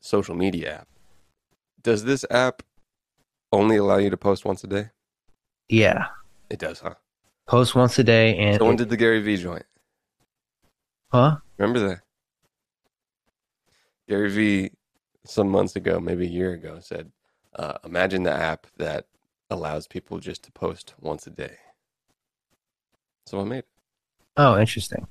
[0.00, 0.88] social media app.
[1.82, 2.62] Does this app
[3.52, 4.90] only allow you to post once a day?
[5.68, 6.08] Yeah.
[6.50, 6.94] It does, huh?
[7.46, 9.66] Post once a day and Someone it- did the Gary Vee joint.
[11.12, 11.38] huh?
[11.58, 12.00] Remember that?
[14.08, 14.70] Gary Vee,
[15.24, 17.10] some months ago, maybe a year ago, said,
[17.56, 19.06] uh, "Imagine the app that
[19.50, 21.56] allows people just to post once a day."
[23.26, 23.68] So I made it.
[24.36, 25.06] Oh, interesting.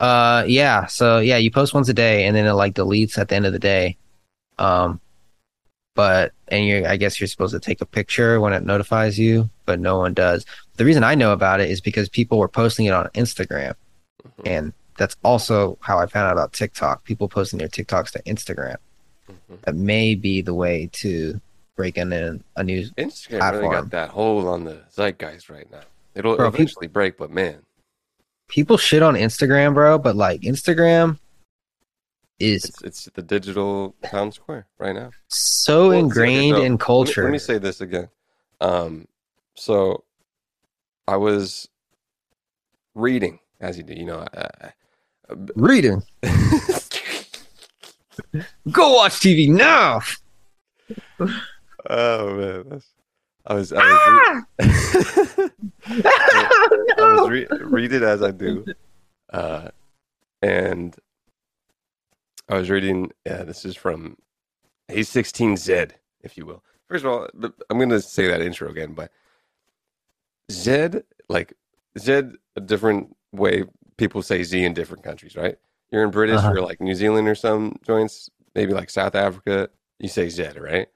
[0.00, 0.86] Uh, yeah.
[0.86, 3.46] So yeah, you post once a day, and then it like deletes at the end
[3.46, 3.96] of the day.
[4.58, 5.00] Um,
[5.94, 9.50] but and you, I guess you're supposed to take a picture when it notifies you,
[9.66, 10.44] but no one does.
[10.76, 13.74] The reason I know about it is because people were posting it on Instagram,
[14.24, 14.42] Mm-hmm.
[14.46, 17.04] and that's also how I found out about TikTok.
[17.04, 18.76] People posting their TikToks to Instagram.
[19.30, 19.54] Mm-hmm.
[19.62, 21.40] That may be the way to
[21.76, 22.86] break in a, a new.
[22.98, 25.80] Instagram really got that hole on the zeitgeist right now.
[26.14, 27.62] It'll Bro, people- eventually break, but man,
[28.48, 31.18] People shit on Instagram, bro, but like Instagram
[32.40, 35.10] is it's it's the digital town square right now.
[35.28, 37.22] so Well, ingrained no, in let me- culture.
[37.24, 38.08] Let me, say this again.
[38.62, 39.06] Um,
[39.54, 40.04] so
[41.06, 41.68] I was
[42.94, 44.20] reading, as you do, you know.
[44.20, 44.68] Uh,
[45.56, 46.02] Reading.
[48.70, 50.00] Go watch TV now.
[51.90, 52.88] oh man, that's,
[53.46, 55.50] I was I was, re-
[56.98, 58.64] I was re- read it as I do,
[59.32, 59.68] uh,
[60.42, 60.94] and
[62.48, 63.10] I was reading.
[63.26, 64.16] Yeah, this is from
[64.90, 66.62] A16Z, if you will.
[66.88, 67.28] First of all,
[67.70, 69.10] I'm going to say that intro again, but
[70.50, 70.88] Z,
[71.28, 71.54] like
[71.98, 72.22] Z,
[72.56, 73.64] a different way
[73.96, 75.56] people say Z in different countries, right?
[75.90, 76.52] You're in British Uh-huh.
[76.52, 80.88] or like New Zealand or some joints, maybe like South Africa, you say Z, right?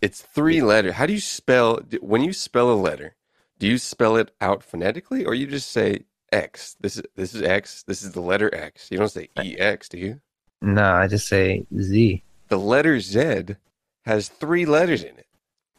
[0.00, 0.94] It's three letters.
[0.94, 3.16] How do you spell when you spell a letter?
[3.58, 6.76] Do you spell it out phonetically, or you just say X?
[6.80, 7.82] This is this is X.
[7.82, 8.88] This is the letter X.
[8.90, 10.20] You don't say EX, do you?
[10.62, 12.22] No, I just say Z.
[12.48, 13.56] The letter Z
[14.06, 15.26] has three letters in it.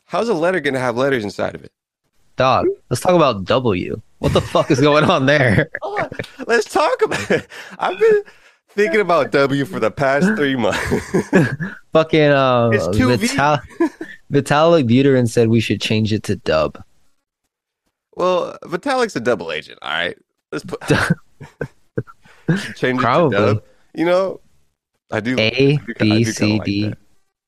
[0.05, 1.71] How's a letter going to have letters inside of it?
[2.35, 2.67] Dog.
[2.89, 4.01] Let's talk about W.
[4.21, 5.69] What the fuck is going on there?
[6.45, 7.47] Let's talk about it.
[7.79, 8.21] I've been
[8.69, 10.79] thinking about W for the past three months.
[11.93, 13.17] Fucking uh, It's Vital-
[14.31, 16.81] Vitalik Buterin said we should change it to Dub.
[18.15, 19.79] well, Vitalik's a double agent.
[19.81, 20.15] All right,
[20.51, 20.79] let's put
[22.75, 23.35] change it Probably.
[23.37, 23.63] to Dub.
[23.95, 24.39] You know,
[25.11, 25.35] I do.
[25.39, 26.97] A I do- B C like D that.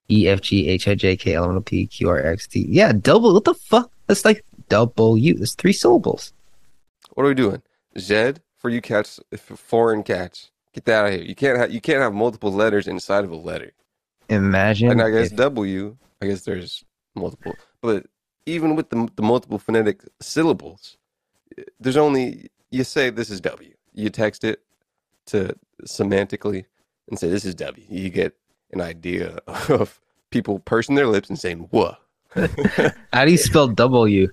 [0.09, 2.47] E F G H I J K L M N O P Q R X
[2.47, 2.65] T.
[2.67, 3.31] Yeah, double.
[3.33, 3.91] What the fuck?
[4.07, 5.37] That's like double U.
[5.39, 6.33] It's three syllables.
[7.13, 7.61] What are we doing?
[7.97, 10.51] Z for you cats, for foreign cats.
[10.73, 11.23] Get that out of here.
[11.23, 13.71] You can't have you can't have multiple letters inside of a letter.
[14.29, 14.91] Imagine.
[14.91, 16.83] And I guess if- W, I guess there's
[17.15, 18.07] multiple, but
[18.45, 20.97] even with the, the multiple phonetic syllables,
[21.79, 23.73] there's only you say this is W.
[23.93, 24.61] You text it
[25.27, 26.65] to semantically
[27.09, 27.85] and say this is W.
[27.87, 28.35] You get
[28.71, 29.99] an idea of
[30.31, 31.97] people pursing their lips and saying "wha."
[33.13, 34.27] how do you spell W?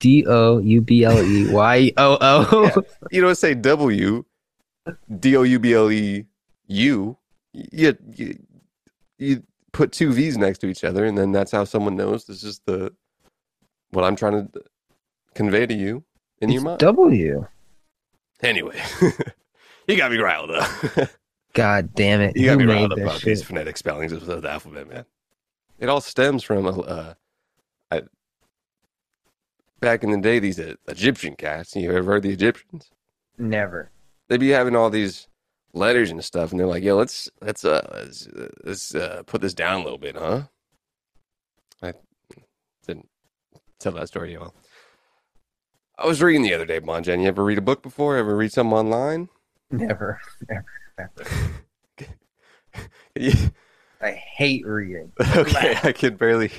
[0.00, 2.82] D O U B L E Y O O.
[3.10, 4.24] You don't say W,
[5.18, 6.26] D O U B L E
[6.68, 7.16] U.
[7.52, 8.38] You, you
[9.18, 12.42] you put two V's next to each other, and then that's how someone knows this
[12.42, 12.92] is the
[13.90, 14.62] what I'm trying to
[15.34, 16.04] convey to you
[16.40, 16.80] in your mind.
[16.80, 17.46] W.
[18.42, 18.78] Anyway,
[19.88, 20.70] you got me riled up.
[21.54, 22.36] God damn it!
[22.36, 23.46] you got Who me made riled up about these shit?
[23.46, 25.06] phonetic spellings of the alphabet, man.
[25.78, 27.25] It all stems from a uh, I,
[29.80, 30.38] back in the day.
[30.38, 31.74] These uh, Egyptian cats.
[31.76, 32.90] You ever heard the Egyptians?
[33.38, 33.90] Never.
[34.28, 35.28] They'd be having all these
[35.72, 39.40] letters and stuff, and they're like, "Yo, let's let's uh let's, uh, let's uh, put
[39.40, 40.42] this down a little bit, huh?"
[41.82, 41.92] I
[42.86, 43.08] didn't
[43.78, 44.54] tell that story, y'all.
[45.98, 47.22] I was reading the other day, Bonjen.
[47.22, 48.16] You ever read a book before?
[48.16, 49.28] Ever read something online?
[49.70, 50.20] Never.
[50.48, 51.10] Never.
[53.14, 53.32] You-
[54.00, 55.10] I hate reading.
[55.36, 56.52] okay, I can barely.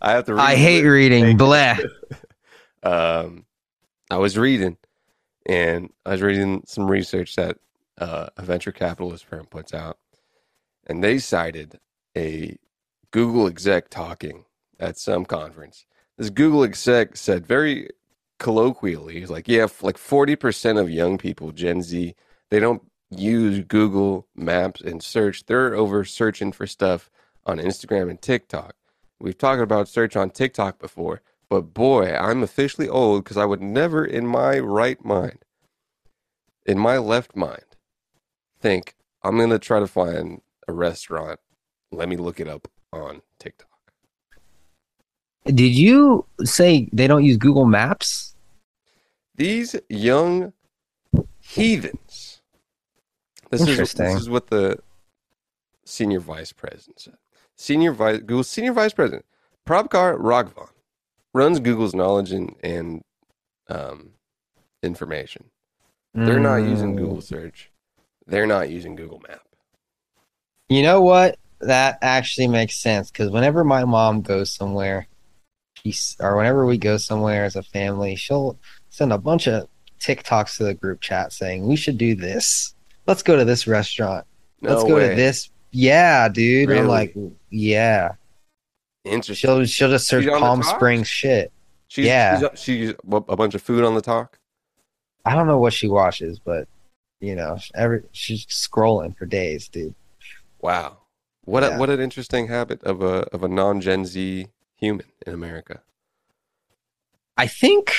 [0.00, 0.34] I have to.
[0.34, 1.36] Read I hate reading.
[1.36, 1.76] Blah.
[2.82, 3.46] Um,
[4.10, 4.76] I was reading,
[5.46, 7.58] and I was reading some research that
[7.98, 9.98] uh, a venture capitalist firm puts out,
[10.86, 11.78] and they cited
[12.16, 12.56] a
[13.10, 14.44] Google exec talking
[14.80, 15.86] at some conference.
[16.18, 17.88] This Google exec said very
[18.38, 22.14] colloquially, he's like, "Yeah, like forty percent of young people, Gen Z,
[22.50, 25.46] they don't use Google Maps and search.
[25.46, 27.10] They're over searching for stuff
[27.46, 28.74] on Instagram and TikTok."
[29.20, 33.60] We've talked about search on TikTok before, but boy, I'm officially old because I would
[33.60, 35.44] never, in my right mind,
[36.64, 37.76] in my left mind,
[38.58, 41.40] think I'm going to try to find a restaurant.
[41.90, 43.68] Let me look it up on TikTok.
[45.44, 48.34] Did you say they don't use Google Maps?
[49.34, 50.54] These young
[51.38, 52.40] heathens.
[53.50, 54.78] This is, this is what the
[55.84, 57.18] senior vice president said.
[57.56, 59.26] Senior vice Google senior vice president
[59.66, 60.70] Prabhakar Raghavan
[61.34, 63.02] runs Google's knowledge and, and
[63.68, 64.10] um,
[64.82, 65.44] information.
[66.14, 66.98] They're not using Mm.
[66.98, 67.70] Google search.
[68.26, 69.40] They're not using Google Map.
[70.68, 71.38] You know what?
[71.60, 75.06] That actually makes sense because whenever my mom goes somewhere,
[75.74, 78.58] she's or whenever we go somewhere as a family, she'll
[78.90, 79.68] send a bunch of
[80.00, 82.74] TikToks to the group chat saying we should do this.
[83.06, 84.26] Let's go to this restaurant.
[84.60, 85.10] Let's go way.
[85.10, 85.50] to this.
[85.70, 86.70] Yeah, dude.
[86.70, 87.16] I'm like,
[87.50, 88.14] yeah.
[89.04, 89.34] Interesting.
[89.48, 90.62] She'll she'll just search She's Palm?
[90.62, 91.52] Springs shit.
[91.88, 92.38] She's, yeah.
[92.54, 94.38] she's, she's a bunch of food on the talk.
[95.24, 96.68] I don't know what she watches, but
[97.20, 99.94] you know, every she's scrolling for days, dude.
[100.60, 100.98] Wow,
[101.44, 104.46] what a, what an interesting habit of a of a non Gen Z
[104.76, 105.82] human in America.
[107.36, 107.92] I think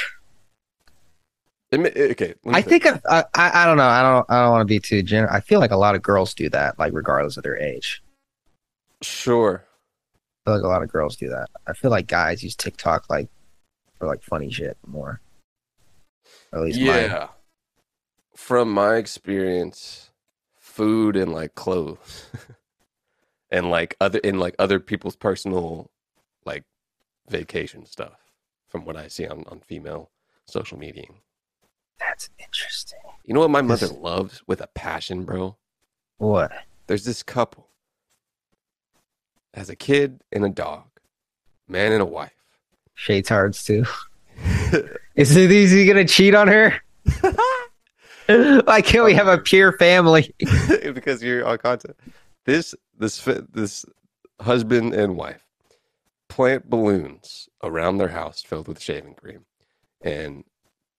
[1.74, 3.84] Okay, I think I, I I don't know.
[3.84, 5.34] I don't I don't want to be too general.
[5.34, 8.04] I feel like a lot of girls do that, like regardless of their age.
[9.02, 9.66] sure.
[10.46, 11.50] I feel like a lot of girls do that.
[11.68, 13.30] I feel like guys use TikTok like
[13.98, 15.22] for like funny shit more.
[16.52, 16.88] Or at least mine.
[16.88, 17.28] Yeah.
[18.36, 20.12] From my experience,
[20.60, 22.26] food and like clothes
[23.52, 25.90] and like other in like other people's personal
[26.46, 26.64] like
[27.30, 28.20] vacation stuff
[28.68, 30.10] from what I see on, on female
[30.46, 31.06] social media.
[32.00, 33.00] That's interesting.
[33.24, 35.56] You know what my mother This- loves with a passion, bro?
[36.18, 36.52] What?
[36.88, 37.63] There's this couple.
[39.54, 40.86] Has a kid and a dog.
[41.68, 42.32] Man and a wife.
[42.96, 43.86] Shades hards too.
[45.16, 46.82] Is it easy gonna cheat on her?
[48.66, 50.34] Why can't we have a pure family?
[50.94, 51.98] because you're on content.
[52.46, 53.86] This this this
[54.42, 55.46] husband and wife
[56.30, 59.46] plant balloons around their house filled with shaving cream,
[60.02, 60.44] and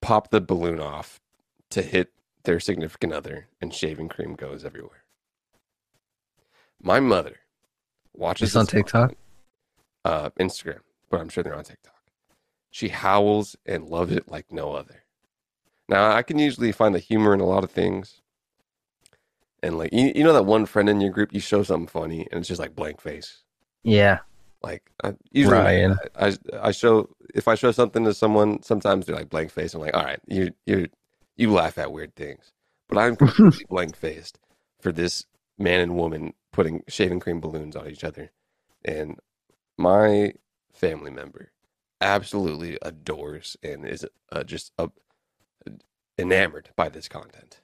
[0.00, 1.20] pop the balloon off
[1.70, 2.12] to hit
[2.44, 5.04] their significant other, and shaving cream goes everywhere.
[6.80, 7.40] My mother
[8.14, 9.14] watches It's on this TikTok?
[10.04, 11.92] uh, Instagram, but I'm sure they're on TikTok.
[12.70, 15.04] She howls and loves it like no other.
[15.88, 18.20] Now I can usually find the humor in a lot of things,
[19.62, 22.26] and like you, you know that one friend in your group, you show something funny,
[22.30, 23.42] and it's just like blank face.
[23.82, 24.20] Yeah.
[24.62, 25.96] Like I, usually, Ryan.
[26.16, 29.74] I, I I show if I show something to someone, sometimes they're like blank face.
[29.74, 30.88] I'm like, all right, you you
[31.36, 32.52] you laugh at weird things,
[32.88, 34.38] but I'm completely blank faced
[34.80, 35.26] for this
[35.58, 38.30] man and woman putting shaving cream balloons on each other,
[38.84, 39.18] and
[39.76, 40.32] my
[40.72, 41.50] family member
[42.00, 44.86] absolutely adores and is uh, just uh,
[46.16, 47.60] enamored by this content.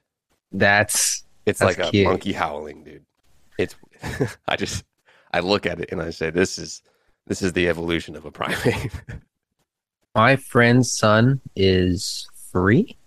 [0.51, 3.05] That's It's That's like a monkey howling, dude.
[3.57, 3.75] It's
[4.47, 4.83] I just
[5.31, 6.83] I look at it and I say this is
[7.27, 8.91] this is the evolution of a primate.
[10.15, 12.97] my friend's son is three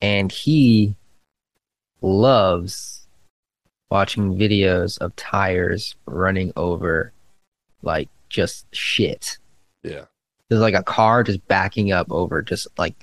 [0.00, 0.96] and he
[2.00, 3.01] loves
[3.92, 7.12] watching videos of tires running over
[7.82, 9.38] like just shit
[9.82, 10.04] yeah.
[10.48, 12.94] there's like a car just backing up over just like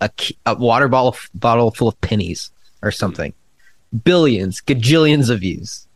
[0.00, 0.10] a,
[0.46, 2.50] a water bottle bottle full of pennies
[2.82, 3.32] or something
[4.02, 5.86] billions gajillions of views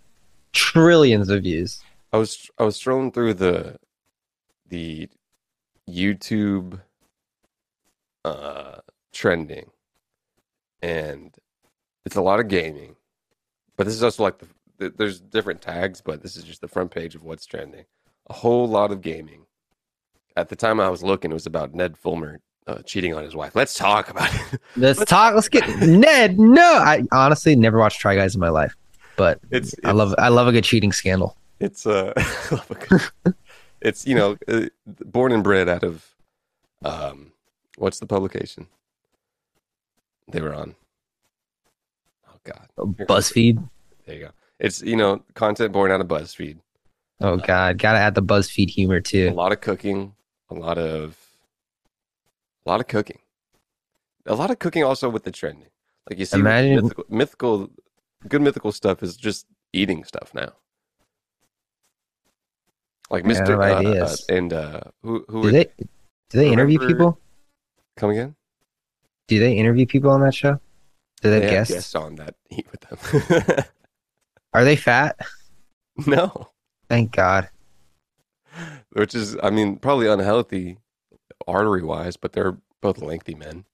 [0.53, 1.81] trillions of views
[2.13, 3.79] I was I was strolling through the
[4.69, 5.09] the
[5.89, 6.81] YouTube
[8.25, 8.77] uh
[9.13, 9.71] trending
[10.83, 11.35] and
[12.05, 12.97] it's a lot of gaming.
[13.81, 16.69] But this is also like the, the there's different tags, but this is just the
[16.69, 17.87] front page of what's trending.
[18.29, 19.47] A whole lot of gaming.
[20.37, 23.35] At the time I was looking, it was about Ned Fulmer uh, cheating on his
[23.35, 23.57] wife.
[23.57, 24.61] Let's talk about it.
[24.77, 28.77] let's talk let's get ned no i honestly never watched try guys in my life
[29.17, 31.37] but It's, I love I love a good cheating scandal.
[31.59, 32.13] It's uh,
[33.81, 36.15] it's you know, uh, born and bred out of,
[36.85, 37.33] um,
[37.77, 38.67] what's the publication?
[40.29, 40.75] They were on.
[42.45, 43.69] God, BuzzFeed.
[44.07, 44.31] There you go.
[44.59, 46.59] It's you know, content born out of BuzzFeed.
[47.21, 49.29] Oh God, gotta add the BuzzFeed humor too.
[49.29, 50.15] A lot of cooking,
[50.49, 51.19] a lot of,
[52.67, 53.19] a lot of cooking,
[54.27, 55.69] a lot of cooking also with the trending.
[56.09, 57.71] Like you see, Imagine- mythical, mythical,
[58.29, 60.53] good mythical stuff is just eating stuff now.
[63.11, 64.25] Like Mister uh, ideas.
[64.31, 65.65] uh, and uh, who who Do are they
[66.31, 67.19] do they interview people?
[67.97, 68.35] come again?
[69.29, 70.61] Do they interview people on that show?
[71.21, 71.95] Do they, They have guests?
[71.95, 73.65] on that eat with them.
[74.55, 75.19] Are they fat?
[76.07, 76.49] no,
[76.89, 77.49] Thank God.
[78.93, 80.79] which is I mean probably unhealthy
[81.47, 83.65] artery wise, but they're both lengthy men.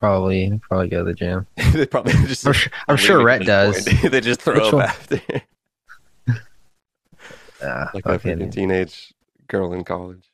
[0.00, 1.46] Probably probably go to the gym.
[1.72, 3.84] they probably just I'm sure, I'm sure Rhett does.
[3.84, 4.84] they just throw Which up one?
[4.84, 5.20] after.
[7.62, 9.14] Ah, like a freaking teenage
[9.48, 10.30] girl in college.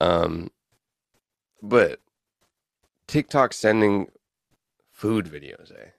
[0.00, 0.50] Um,
[1.62, 2.00] but
[3.08, 4.08] TikTok sending
[4.92, 5.90] food videos, eh?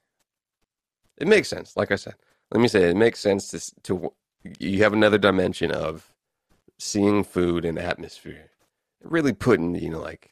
[1.18, 1.76] It makes sense.
[1.76, 2.16] Like I said,
[2.51, 4.14] let me say it makes sense to to
[4.60, 6.14] you have another dimension of
[6.78, 8.51] seeing food and atmosphere,
[9.03, 10.32] really putting you know like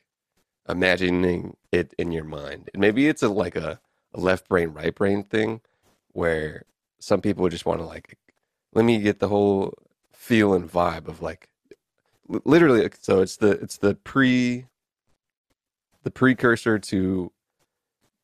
[0.69, 2.69] imagining it in your mind.
[2.75, 3.81] Maybe it's a like a,
[4.13, 5.61] a left brain right brain thing
[6.13, 6.63] where
[6.99, 8.17] some people just want to like
[8.73, 9.73] let me get the whole
[10.13, 11.49] feel and vibe of like
[12.45, 14.65] literally so it's the it's the pre
[16.07, 17.33] the precursor to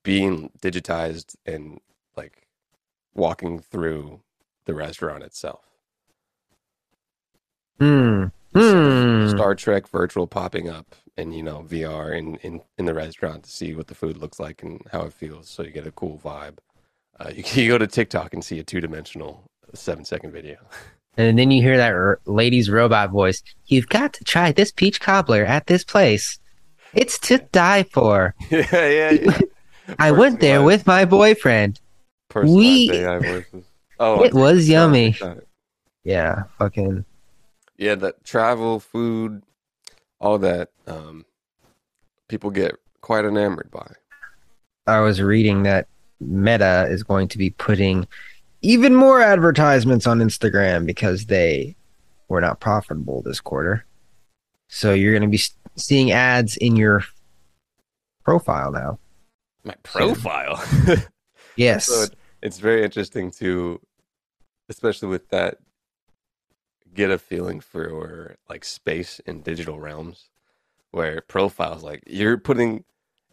[0.04, 1.82] being digitized and
[2.16, 2.48] like
[3.14, 4.22] walking through
[4.64, 5.66] the restaurant itself.
[7.82, 8.28] Hmm.
[8.56, 9.28] Hmm.
[9.28, 13.52] Star Trek virtual popping up and you know VR in, in in the restaurant to
[13.52, 16.22] see what the food looks like and how it feels, so you get a cool
[16.24, 16.60] vibe.
[17.20, 20.56] Uh, you go to TikTok and see a two dimensional seven second video.
[21.16, 23.44] And then you hear that r- lady's robot voice.
[23.68, 26.40] You've got to try this peach cobbler at this place.
[26.94, 28.36] It's to die for.
[28.50, 29.40] yeah, yeah, yeah.
[30.00, 31.80] I went there Personalized- with my boyfriend.
[32.30, 33.64] personalized we-.
[34.00, 35.16] Oh, It was yummy.
[36.04, 37.06] Yeah, fucking.
[37.78, 39.44] Yeah, that travel, food,
[40.20, 40.70] all that.
[40.88, 41.26] Um,
[42.28, 43.88] people get quite enamored by.
[44.88, 45.88] I was reading that
[46.20, 48.08] Meta is going to be putting
[48.62, 51.76] even more advertisements on Instagram because they
[52.30, 53.86] were not profitable this quarter.
[54.68, 55.42] So you're going to be
[55.76, 57.04] seeing ads in your
[58.24, 59.00] profile now.
[59.64, 60.64] My profile.
[61.56, 61.86] Yes.
[61.86, 63.80] so it, it's very interesting to,
[64.70, 65.60] especially with that,
[66.96, 70.30] get a feeling for like space in digital realms,
[70.90, 72.84] where profiles like you're putting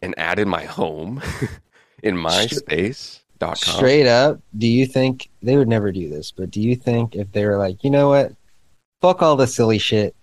[0.03, 1.23] an ad in my home,
[2.03, 3.25] in my Sh- space.
[3.39, 3.77] Dot com.
[3.77, 6.31] Straight up, do you think they would never do this?
[6.31, 8.33] But do you think if they were like, you know what,
[9.01, 10.15] fuck all the silly shit,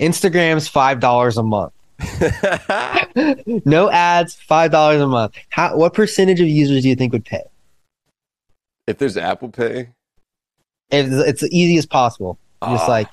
[0.00, 1.72] Instagram's five dollars a month,
[3.66, 5.34] no ads, five dollars a month.
[5.50, 5.76] How?
[5.76, 7.42] What percentage of users do you think would pay?
[8.86, 9.90] if there's Apple Pay,
[10.90, 13.08] If it's the easiest possible, just ah, like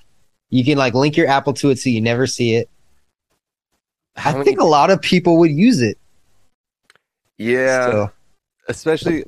[0.50, 2.68] you can like link your Apple to it so you never see it.
[4.16, 6.00] I many- think a lot of people would use it.
[7.38, 8.12] yeah, So,
[8.70, 9.26] especially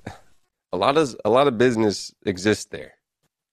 [0.73, 2.93] a lot of a lot of business exists there.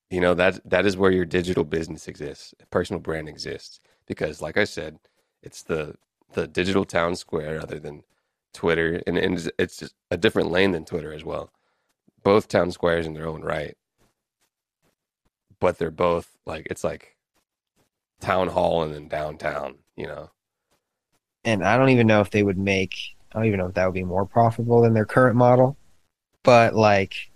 [0.09, 3.81] You know that that is where your digital business exists, personal brand exists.
[4.07, 4.99] Because, like I said,
[5.43, 5.97] it's the
[6.33, 8.03] the digital town square, other than
[8.53, 11.51] Twitter, and, and it's- it's just a different lane than Twitter as well.
[12.23, 13.77] Both town squares in their own right,
[15.61, 17.17] but they're both like it's like
[18.21, 19.77] town hall and then downtown.
[19.97, 20.31] You know,
[21.45, 22.95] and I don't even know if they would make.
[23.33, 25.77] I don't even know if that would be more profitable than their current model.
[26.43, 27.31] But like,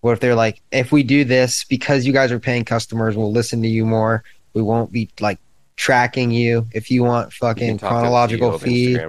[0.00, 3.32] what if they're like, if we do this because you guys are paying customers, we'll
[3.32, 4.22] listen to you more.
[4.54, 5.38] We won't be like
[5.76, 9.00] tracking you if you want fucking to the chronological feed.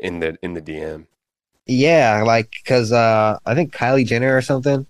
[0.00, 1.06] In the in the DM.
[1.66, 4.86] Yeah, like because uh, I think Kylie Jenner or something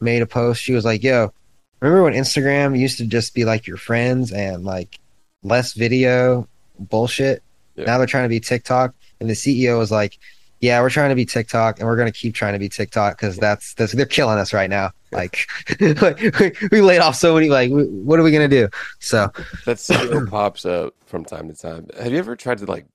[0.00, 0.62] made a post.
[0.62, 1.32] She was like, "Yo,
[1.80, 4.98] remember when Instagram used to just be like your friends and like
[5.42, 6.48] less video
[6.78, 7.42] bullshit?
[7.76, 7.84] Yeah.
[7.84, 10.18] Now they're trying to be TikTok." And the CEO was like,
[10.60, 13.36] "Yeah, we're trying to be TikTok, and we're gonna keep trying to be TikTok because
[13.36, 14.92] that's that's they're killing us right now.
[15.80, 17.48] Like, like we, laid off so many.
[17.48, 18.68] Like, we, what are we gonna do?
[18.98, 19.30] So
[19.64, 21.86] That CEO pops up from time to time.
[21.98, 22.86] Have you ever tried to like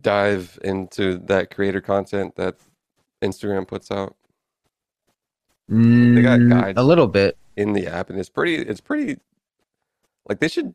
[0.00, 2.56] dive into that creator content that
[3.22, 4.16] Instagram puts out
[5.68, 6.78] They got mm, guides.
[6.78, 7.36] a little bit.
[7.56, 8.10] in the app?
[8.10, 8.56] And it's pretty.
[8.56, 9.18] It's pretty.
[10.28, 10.74] Like they should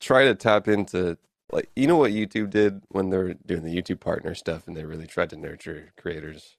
[0.00, 1.16] try to tap into
[1.52, 4.84] like you know what YouTube did when they're doing the YouTube partner stuff, and they
[4.84, 6.56] really tried to nurture creators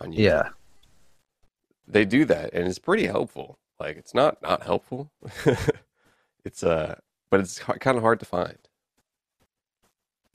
[0.00, 0.18] on YouTube.
[0.18, 0.48] Yeah.
[1.86, 3.58] They do that, and it's pretty helpful.
[3.78, 5.10] Like it's not not helpful.
[6.44, 6.96] it's uh,
[7.30, 8.58] but it's kind of hard to find.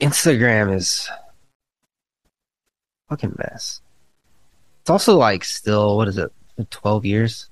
[0.00, 1.08] Instagram is
[3.08, 3.80] fucking mess.
[4.82, 6.32] It's also like still what is it?
[6.70, 7.48] Twelve years?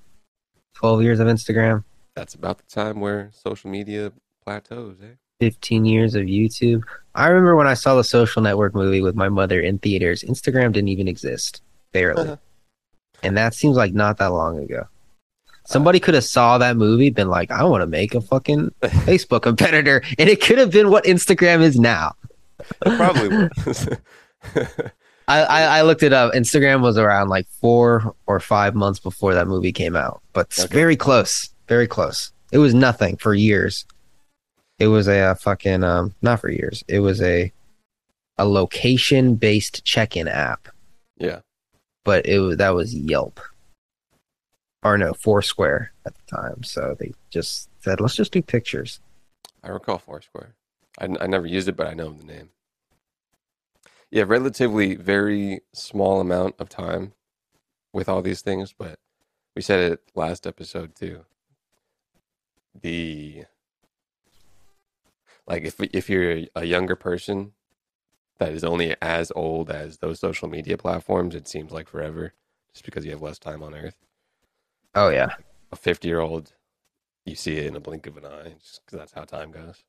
[0.75, 1.85] Twelve years of Instagram?
[2.15, 4.13] That's about the time where social media
[4.45, 5.15] plateaus, eh?
[5.41, 6.83] Fifteen years of YouTube.
[7.15, 10.23] I remember when I saw the Social Network movie with my mother in theaters.
[10.23, 12.37] Instagram didn't even exist, barely,
[13.23, 14.87] and that seems like not that long ago.
[15.65, 19.43] Somebody could have saw that movie, been like, "I want to make a fucking Facebook
[19.43, 22.15] competitor," and it could have been what Instagram is now.
[22.61, 23.89] It probably was.
[25.29, 26.33] I, I, I looked it up.
[26.35, 30.73] Instagram was around like four or five months before that movie came out, but Okay.
[30.73, 32.31] very close, very close.
[32.53, 33.85] It was nothing for years.
[34.79, 36.85] It was a, uh fucking um, not for years.
[36.87, 37.53] It was a
[38.39, 40.69] a location based check in app,
[41.17, 41.41] yeah.
[42.07, 43.41] But it that was Yelp
[44.85, 46.63] or no Foursquare at the time.
[46.63, 49.01] So they just said, let's just do pictures.
[49.65, 50.55] I recall Foursquare.
[51.01, 52.51] I, I never used it, but I know the name.
[54.13, 57.13] Yeah, relatively very small amount of time
[57.93, 59.01] with all these things, but
[59.57, 61.25] we said it last episode too.
[62.81, 63.47] The
[65.49, 67.53] like if if you're a younger person
[68.39, 72.33] that is only as old as those social media platforms, it seems like forever,
[72.73, 73.97] just because you have less time on Earth.
[74.95, 75.29] Oh yeah,
[75.73, 76.53] A fifty year old,
[77.25, 79.83] you see it in a blink of an eye, just because that's how time goes.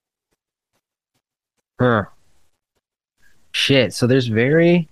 [1.80, 2.04] huh.
[3.54, 3.94] Shit.
[3.94, 4.88] So there's very,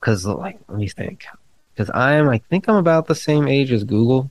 [0.00, 1.24] because like let me think,
[1.72, 4.30] because I'm I think I'm about the same age as Google,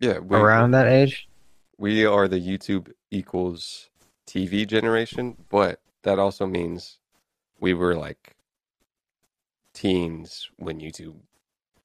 [0.00, 1.28] Yeah, we, around that age.
[1.76, 3.88] we are the YouTube equals
[4.26, 6.98] TV generation, but that also means
[7.60, 8.34] we were like
[9.74, 11.16] teens when YouTube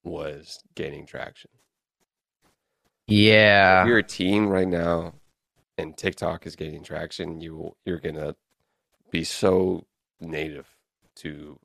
[0.02, 1.50] was gaining traction.
[3.06, 3.84] If Yeah.
[3.86, 5.12] you're a teen right now
[5.76, 8.34] and TikTok is gaining traction, you you're gonna
[9.10, 9.86] be so
[10.20, 10.68] native
[11.16, 11.58] to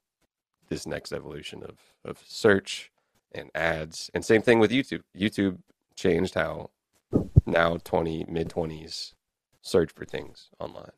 [0.68, 2.92] this next evolution of, of search
[3.32, 4.12] and ads.
[4.14, 5.04] And same thing with YouTube.
[5.18, 5.60] YouTube
[5.96, 6.72] changed how
[7.46, 9.16] now twenty mid twenties
[9.62, 10.92] search for things online.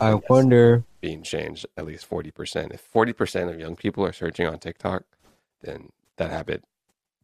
[0.00, 0.22] I Yes.
[0.28, 0.84] wonder.
[1.00, 2.72] Being changed at least forty percent.
[2.72, 5.04] If forty percent of young people are searching on TikTok,
[5.62, 6.64] then that habit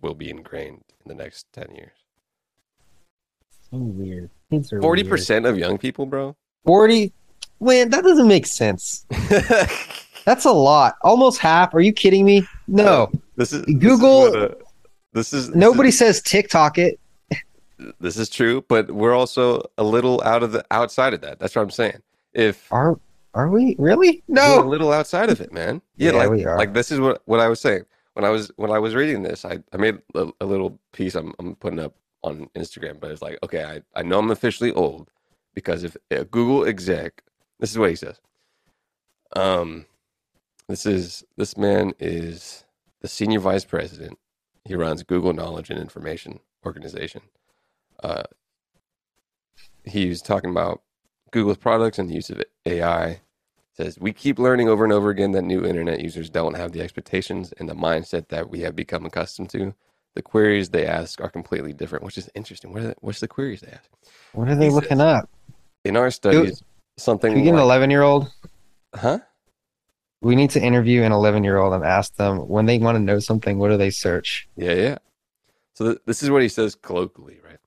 [0.03, 1.97] will be ingrained in the next ten years.
[3.70, 4.31] So weird.
[4.51, 5.11] Kids are Forty weird.
[5.11, 6.37] percent of young people, bro.
[6.64, 7.12] Forty.
[7.61, 9.07] Man, that doesn't make sense.
[10.25, 10.97] That's a lot.
[11.03, 11.75] Almost half.
[11.75, 12.47] Are you kidding me?
[12.66, 13.11] No.
[13.37, 14.55] This is Google- This is, what, uh,
[15.12, 16.99] this is this Nobody is- says TikTok it.
[18.01, 21.39] This is true, but we're also a little out of the outside of that.
[21.41, 22.01] That's what I'm saying.
[22.35, 22.99] If Are
[23.35, 24.22] are we really?
[24.28, 25.82] we're a little outside of it, man.
[25.97, 26.57] Yeah, Yeah, like we are.
[26.59, 29.22] like this is what what I was saying when I was when I was reading
[29.22, 29.45] this.
[29.45, 31.14] I I made a, a little piece.
[31.14, 34.72] I'm I'm putting up on Instagram, but it's like okay, I I know I'm officially
[34.72, 35.11] old
[35.55, 37.22] because if a Google exec,
[37.61, 38.20] this is what he says.
[39.37, 39.87] Um,
[40.68, 42.64] this is this man is
[43.01, 44.18] the senior vice president.
[44.64, 47.22] He runs Google Knowledge and Information Organization.
[48.03, 48.22] Uh,
[49.85, 50.82] he was talking about
[51.35, 53.20] Google's products and the use of AI.
[53.72, 56.80] Says we keep learning over and over again that new internet users don't have the
[56.80, 59.74] expectations and the mindset that we have become accustomed to.
[60.14, 62.72] The queries they ask are completely different, which is interesting.
[62.72, 63.91] What are the, what's the queries they ask?
[64.32, 65.28] What are they He looking up?
[65.85, 66.62] In our studies,
[66.97, 68.30] something Can we get an eleven year old?
[68.95, 69.18] huh?
[70.20, 73.03] We need to interview an eleven year old and ask them when they want to
[73.03, 73.59] know something.
[73.59, 74.49] What do they search?
[74.57, 74.99] Yeah, yeah.
[75.74, 77.59] So th- this is what he says colloquially, right?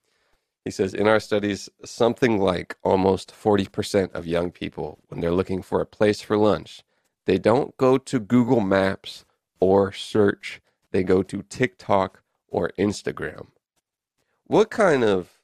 [0.68, 5.62] He says in our studies, something like almost 40% of young people, when they're looking
[5.62, 6.82] for a place for lunch,
[7.24, 9.24] they don't go to Google Maps
[9.60, 10.60] or search,
[10.90, 13.46] they go to TikTok or Instagram.
[14.44, 15.38] What kind of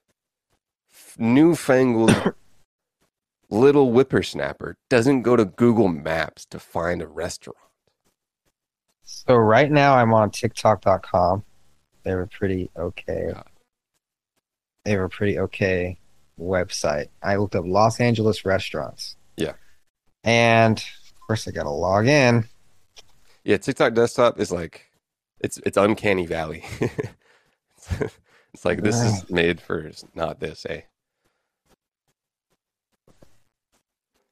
[1.17, 2.35] newfangled
[3.49, 7.57] little whippersnapper doesn't go to Google Maps to find a restaurant?
[9.05, 11.45] So right now I'm on TikTok.com.
[12.03, 13.31] They were pretty okay.
[13.33, 13.49] God.
[14.85, 15.99] They were pretty okay
[16.39, 17.09] website.
[17.23, 19.17] I looked up Los Angeles restaurants.
[19.37, 19.55] Yeah.
[20.23, 22.47] And of course I gotta log in.
[23.45, 24.91] Yeah, TikTok desktop is like
[25.41, 26.65] it's it's uncanny valley.
[28.01, 30.83] it's like this is made for not this, eh?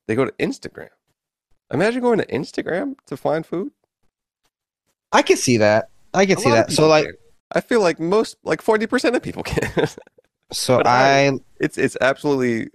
[0.07, 0.88] They go to Instagram.
[1.72, 3.72] Imagine going to Instagram to find food.
[5.12, 5.90] I can see that.
[6.12, 6.72] I can A see that.
[6.72, 7.14] So like can.
[7.53, 9.70] I feel like most like forty percent of people can.
[10.53, 12.70] so I- I it's it's absolutely.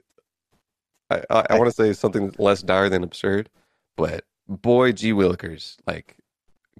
[1.10, 3.50] I I, I want to say something less dire than absurd,
[3.96, 6.18] but boy, G Willikers, like,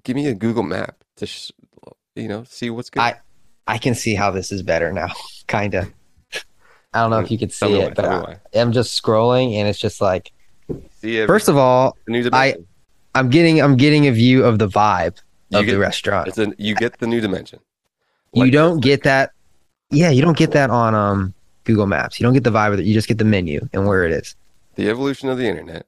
[0.04, 1.50] give me a Google map to, sh-
[2.14, 3.00] you know, see what's good.
[3.00, 3.20] I-
[3.66, 5.08] I can see how this is better now.
[5.46, 5.88] Kinda.
[6.94, 9.68] I don't know if you can see it, why, but I, I'm just scrolling and
[9.68, 10.32] it's just like
[11.00, 11.96] See, first of all,
[12.32, 12.56] I
[13.14, 15.18] I'm getting I'm getting a view of the vibe
[15.50, 16.28] You of get- the restaurant.
[16.28, 17.60] It's a you get the new dimension.
[18.32, 19.32] You don't get that.
[19.90, 21.34] Yeah, you don't get that on um
[21.64, 22.18] Google Maps.
[22.18, 22.86] You don't get the vibe of it.
[22.86, 24.34] You just get the menu and where it is.
[24.74, 25.86] The evolution of the internet.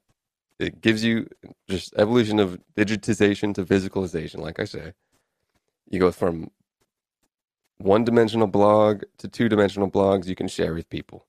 [0.58, 1.26] It gives you
[1.68, 4.40] just evolution of digitization to physicalization.
[4.40, 4.92] Like I say,
[5.88, 6.50] you go from
[7.78, 11.26] one dimensional blog to two dimensional blogs you can share with people.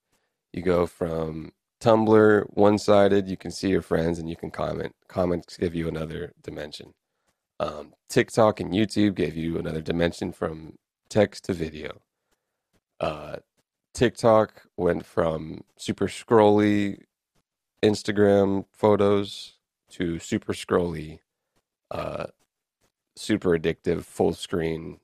[0.52, 4.94] You go from Tumblr one sided, you can see your friends and you can comment.
[5.08, 6.94] Comments give you another dimension.
[7.60, 10.78] Um, TikTok and YouTube gave you another dimension from
[11.10, 12.02] text to video.
[13.02, 13.38] Uh,
[13.96, 17.00] TikTok went from super scrolly
[17.84, 19.54] Instagram photos
[19.90, 21.20] to super scrolly,
[21.90, 22.28] uh,
[23.16, 25.00] super addictive full screen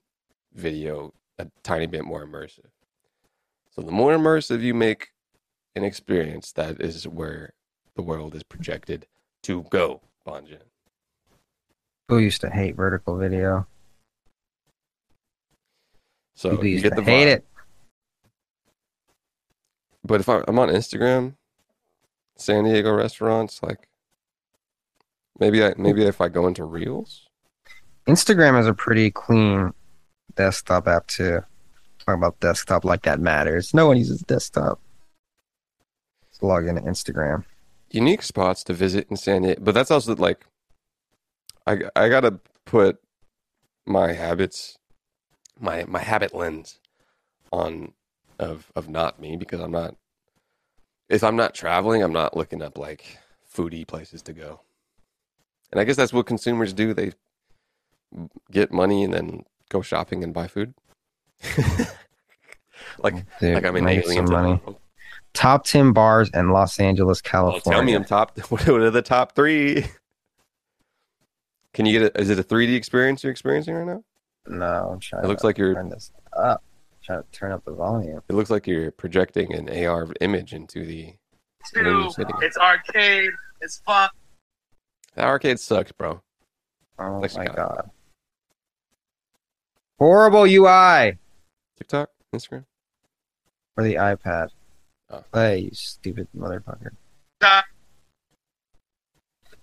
[0.53, 2.69] video, a tiny bit more immersive.
[3.75, 5.09] So the more immersive you make
[5.75, 7.53] an experience, that is where
[7.95, 9.07] the world is projected
[9.41, 10.61] to go, Bonjen.
[12.09, 13.65] Who used to hate vertical video?
[16.35, 17.37] So People you get the hate vibe.
[17.37, 17.45] it.
[20.07, 21.35] But if I, I'm on Instagram,
[22.37, 23.87] San Diego restaurants, like
[25.39, 27.27] maybe I maybe if I go into Reels,
[28.07, 29.73] Instagram is a pretty clean
[30.35, 31.41] desktop app too.
[32.05, 33.73] Talk about desktop like that matters.
[33.73, 34.79] No one uses desktop.
[36.25, 37.43] Let's log into Instagram.
[37.91, 40.45] unique spots to visit in San Diego, but that's also like
[41.65, 42.99] I I gotta put
[43.85, 44.77] my habits,
[45.59, 46.79] my my habit lens
[47.51, 47.93] on
[48.39, 49.95] of of not me because I'm not
[51.09, 53.17] if I'm not traveling, I'm not looking up like
[53.53, 54.61] foodie places to go.
[55.71, 56.93] And I guess that's what consumers do.
[56.93, 57.11] They
[58.51, 60.73] get money and then go shopping and buy food.
[62.99, 64.25] like Dude, like I'm an alien.
[64.25, 64.61] to- money.
[65.33, 67.61] Top 10 bars in Los Angeles, Oh, California.
[67.77, 68.37] tell me I'm top.
[68.49, 69.85] What are the top three?
[71.73, 72.19] Can you get a?
[72.21, 74.03] Is it a 3D experience you're experiencing right now?
[74.47, 75.75] No, I'm trying It looks like you're.
[75.75, 76.63] turn this up.
[77.07, 78.21] Trying to turn up the volume.
[78.29, 81.13] It looks like you're projecting an AR image into the.
[81.75, 82.43] room you're sitting in.
[82.43, 83.31] It's arcade.
[83.61, 84.09] It's fun.
[85.15, 86.21] The arcade sucks, bro.
[86.99, 87.89] Oh Thanks, my god.
[89.97, 91.17] Horrible UI
[91.77, 92.65] TikTok, Instagram.
[93.75, 94.49] or the iPad.
[95.09, 95.23] Oh.
[95.31, 96.89] Play, you stupid motherfucker.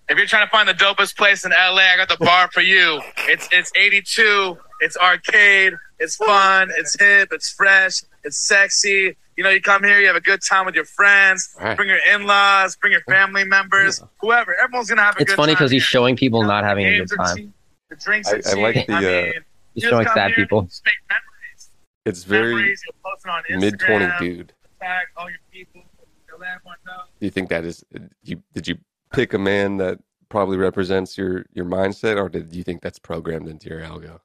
[0.07, 2.61] If you're trying to find the dopest place in LA, I got the bar for
[2.61, 3.01] you.
[3.27, 4.57] It's it's 82.
[4.81, 5.73] It's arcade.
[5.99, 6.69] It's fun.
[6.77, 7.29] It's hip.
[7.31, 8.01] It's fresh.
[8.23, 9.15] It's sexy.
[9.37, 11.55] You know, you come here, you have a good time with your friends.
[11.59, 11.75] Right.
[11.75, 12.75] Bring your in-laws.
[12.77, 14.01] Bring your family members.
[14.21, 14.55] Whoever.
[14.61, 17.09] Everyone's gonna have a It's good funny because he's showing people not having a good
[17.17, 17.37] time.
[17.37, 17.51] cheap,
[17.89, 18.57] The drinks I- are I cheap.
[18.57, 19.33] like the, I uh, mean,
[19.73, 20.61] He's just showing come sad here, people.
[20.63, 21.69] Just make memories.
[22.05, 22.81] It's very memories.
[22.85, 24.53] You'll post it on Instagram, mid twenty dude.
[24.81, 25.81] Tag all your people.
[26.29, 27.01] You'll let everyone know.
[27.19, 27.83] Do you think that is?
[28.23, 28.77] You did you
[29.11, 33.49] pick a man that probably represents your your mindset, or did you think that's programmed
[33.49, 34.19] into your algo?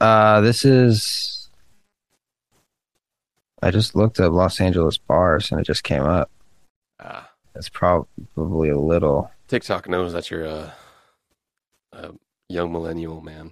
[0.00, 1.48] Uh, this is.
[3.62, 6.30] I just looked up Los Angeles bars and it just came up.
[7.00, 9.30] Ah, It's probably a little.
[9.48, 10.72] TikTok knows that you're a,
[11.92, 12.10] a
[12.48, 13.50] young millennial man.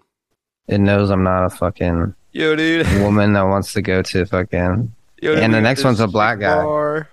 [0.69, 2.87] It knows I'm not a fucking Yo, dude.
[3.01, 4.93] woman that wants to go to fucking.
[5.23, 6.63] Yo, And dude, the next one's a black guy.
[6.63, 7.09] bar.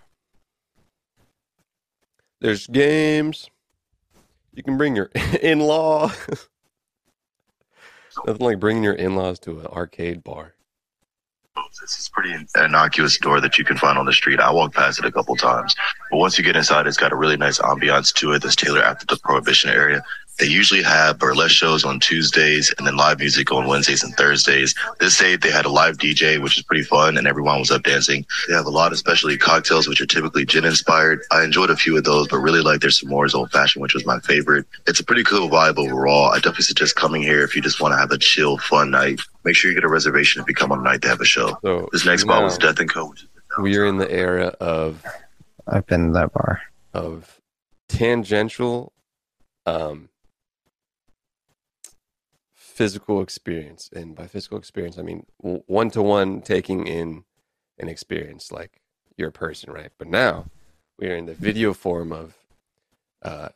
[2.42, 3.50] There's games.
[4.54, 5.06] You can bring your
[5.42, 6.12] in-law.
[8.26, 10.54] Nothing like bringing your in-laws to an arcade bar.
[11.56, 14.40] Oh, this is pretty innocuous door that you can find on the street.
[14.40, 15.76] I walked past it a couple times,
[16.10, 18.84] but once you get inside, it's got a really nice ambiance to it that's tailored
[18.84, 20.04] after the prohibition area.
[20.40, 24.74] They usually have burlesque shows on Tuesdays and then live music on Wednesdays and Thursdays.
[25.00, 27.84] This day they had a live DJ, which is pretty fun, and everyone was up
[27.84, 28.26] dancing.
[28.48, 31.22] They have a lot of specialty cocktails, which are typically gin inspired.
[31.32, 34.06] I enjoyed a few of those, but really like their s'mores old fashioned, which was
[34.08, 34.66] my favorite.
[34.88, 36.32] It's a pretty cool vibe overall.
[36.32, 39.22] I definitely suggest coming here if you just want to have a chill, fun night.
[39.44, 41.26] Make sure you get a reservation if you come on a night to have a
[41.26, 41.58] show.
[41.62, 43.14] So This next spot now was Death and Co.
[43.60, 45.06] We're in the era of
[45.68, 46.62] I've been to that bar.
[46.94, 47.40] of
[47.88, 48.92] tangential
[49.66, 50.10] um
[52.74, 57.24] physical experience and by physical experience i mean one to one taking in
[57.80, 58.82] an experience like
[59.18, 60.46] you're a person right but now
[60.98, 62.36] we are in the video form of
[63.22, 63.50] uh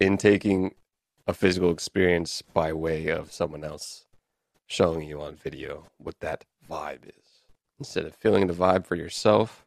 [0.00, 0.74] intaking
[1.26, 4.06] a physical experience by way of someone else
[4.66, 7.42] showing you on video what that vibe is
[7.78, 9.64] instead of feeling the vibe for yourself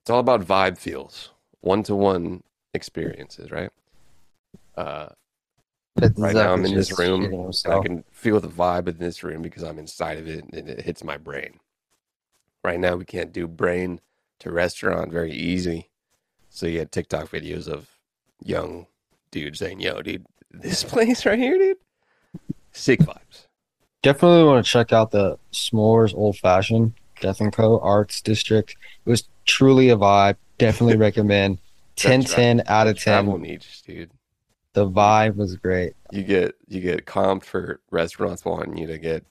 [0.00, 1.30] it's all about vibe feels
[1.60, 2.42] one to one
[2.74, 3.70] experiences, right?
[4.76, 5.08] Uh,
[6.16, 9.42] right now I'm in this room and I can feel the vibe in this room
[9.42, 11.60] because I'm inside of it and it hits my brain.
[12.64, 14.00] Right now we can't do brain
[14.40, 15.90] to restaurant very easy.
[16.50, 17.88] So you had TikTok videos of
[18.42, 18.86] young
[19.30, 21.78] dudes saying, Yo, dude, this place right here, dude.
[22.72, 23.46] Sick vibes.
[24.02, 27.80] Definitely want to check out the S'mores Old Fashioned Death and Co.
[27.80, 28.76] Arts District.
[29.04, 30.36] It was truly a vibe.
[30.58, 31.58] Definitely recommend.
[31.96, 33.24] 10 10 out of 10.
[33.24, 34.10] Travel niche, dude.
[34.78, 35.94] The vibe was great.
[36.12, 39.24] You get you get comped for restaurants wanting you to get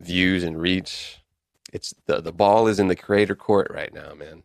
[0.00, 1.20] views and reach.
[1.74, 4.44] It's the the ball is in the creator court right now, man.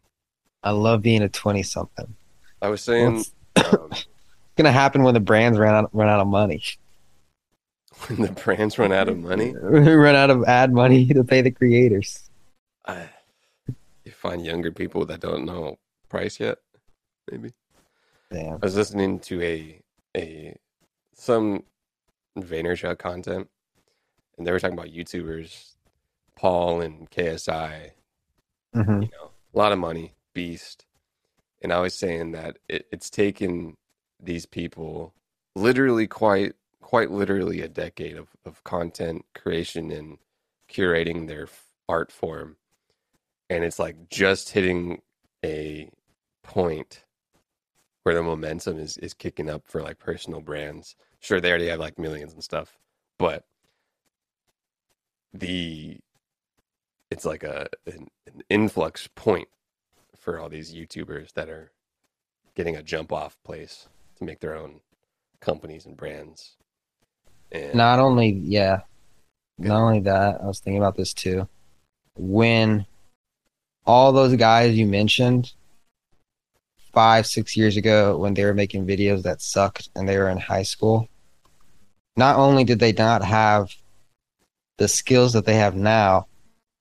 [0.66, 2.14] I love being a 20 something.
[2.62, 3.24] I was saying
[3.55, 4.05] um, It's
[4.57, 6.62] going to happen when the brands run out, run out of money.
[8.07, 11.51] when the brands run out of money, run out of ad money to pay the
[11.51, 12.30] creators.
[12.86, 13.07] I,
[14.03, 16.57] you find younger people that don't know price yet.
[17.32, 17.53] Maybe
[18.30, 18.55] Damn.
[18.55, 19.82] I was listening to a
[20.16, 20.55] a
[21.16, 21.64] some
[22.38, 23.49] Vaynerchuk content,
[24.38, 25.76] and they were talking about YouTubers,
[26.36, 27.91] Paul and KSI.
[28.74, 30.86] hmm You know, a lot of money, beast,
[31.62, 33.76] and I was saying that it, it's taken
[34.22, 35.14] these people
[35.55, 40.18] literally quite quite literally a decade of, of content creation and
[40.70, 41.47] curating their
[41.88, 42.57] art form
[43.49, 45.01] and it's like just hitting
[45.43, 45.89] a
[46.43, 47.03] point
[48.04, 51.80] where the momentum is is kicking up for like personal brands sure they already have
[51.80, 52.78] like millions and stuff
[53.18, 53.45] but
[55.34, 55.97] the
[57.10, 59.47] it's like a an, an influx point
[60.18, 61.72] for all these youtubers that are
[62.56, 63.88] getting a jump off place
[64.18, 64.80] to make their own
[65.39, 66.56] companies and brands.
[67.52, 68.82] And Not only, yeah,
[69.58, 71.47] not only that, I was thinking about this too.
[72.16, 72.86] When
[73.86, 75.54] all those guys you mentioned
[76.94, 80.38] five, six years ago, when they were making videos that sucked and they were in
[80.38, 81.08] high school,
[82.16, 83.74] not only did they not have
[84.78, 86.28] the skills that they have now,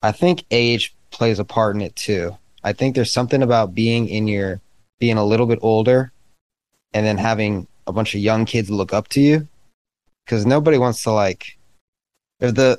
[0.03, 2.37] I think age plays a part in it too.
[2.63, 4.61] I think there's something about being in your,
[4.99, 6.13] being a little bit older
[6.93, 9.49] and then having a bunch of young kids look up to you
[10.25, 11.59] because nobody wants to like
[12.41, 12.79] if the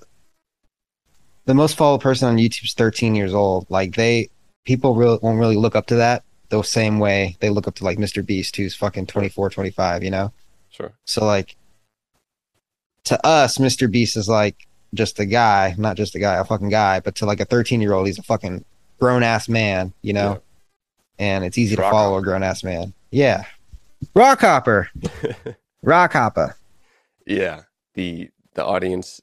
[1.45, 4.29] the most followed person on YouTube's 13 years old, like they
[4.65, 7.83] people really won't really look up to that the same way they look up to
[7.83, 8.23] like Mr.
[8.23, 10.31] Beast who's fucking 24, 25, you know?
[10.69, 10.93] sure.
[11.05, 11.55] So like
[13.05, 13.89] to us, Mr.
[13.91, 17.25] Beast is like just a guy, not just a guy, a fucking guy, but to
[17.25, 18.63] like a 13 year old, he's a fucking
[18.99, 20.41] grown ass man, you know?
[21.17, 22.93] And it's easy to Rock follow a grown ass man.
[23.11, 23.45] Yeah.
[24.13, 24.89] Rock hopper.
[25.83, 26.55] Rock hopper.
[27.25, 27.61] Yeah,
[27.93, 29.21] the the audience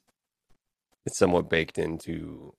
[1.05, 2.53] is somewhat baked into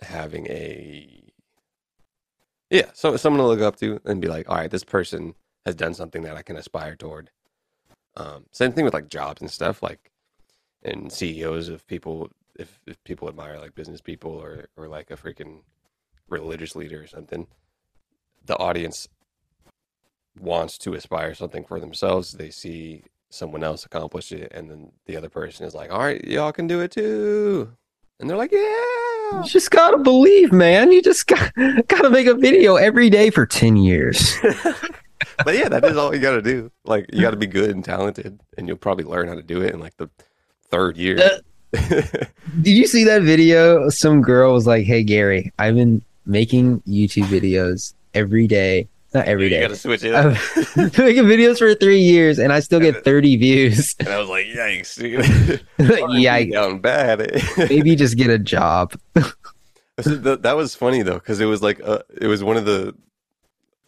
[0.00, 1.19] having a
[2.70, 5.34] yeah, so someone to look up to and be like, all right, this person
[5.66, 7.30] has done something that I can aspire toward.
[8.16, 10.10] Um, same thing with like jobs and stuff, like
[10.82, 12.30] and CEOs of people.
[12.56, 15.62] If if people admire like business people or or like a freaking
[16.28, 17.46] religious leader or something,
[18.44, 19.08] the audience
[20.38, 22.32] wants to aspire something for themselves.
[22.32, 26.22] They see someone else accomplish it, and then the other person is like, "All right,
[26.24, 27.76] y'all can do it too,"
[28.18, 28.99] and they're like, "Yeah."
[29.32, 30.92] You just gotta believe, man.
[30.92, 31.52] You just got
[31.88, 34.36] gotta make a video every day for ten years.
[35.44, 36.70] but yeah, that is all you got to do.
[36.84, 39.62] Like, you got to be good and talented, and you'll probably learn how to do
[39.62, 40.08] it in like the
[40.70, 41.18] third year.
[41.18, 41.38] Uh,
[42.62, 43.88] did you see that video?
[43.88, 48.88] Some girl was like, "Hey Gary, I've been making YouTube videos every day.
[49.12, 49.60] Not every you day.
[49.60, 50.36] got to switch it up.
[50.76, 53.96] I've been making videos for three years, and I still get thirty views.
[53.98, 55.62] and I was like, "Yikes, dude!
[56.02, 58.94] R&B down bad." maybe just get a job.
[59.96, 62.94] that, that was funny though, because it was like, uh, it was one of the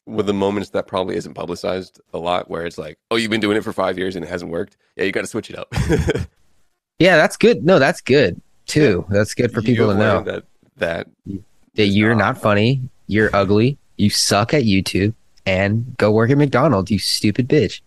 [0.05, 3.31] one of the moments that probably isn't publicized a lot, where it's like, "Oh, you've
[3.31, 4.77] been doing it for five years and it hasn't worked.
[4.97, 5.73] Yeah, you got to switch it up."
[6.99, 7.64] Yeah, that's good.
[7.64, 9.05] No, that's good too.
[9.09, 10.45] That's good for people to know that
[10.77, 11.09] that
[11.75, 15.14] that you're not not funny, you're ugly, you suck at YouTube,
[15.46, 16.90] and go work at McDonald's.
[16.90, 17.80] You stupid bitch.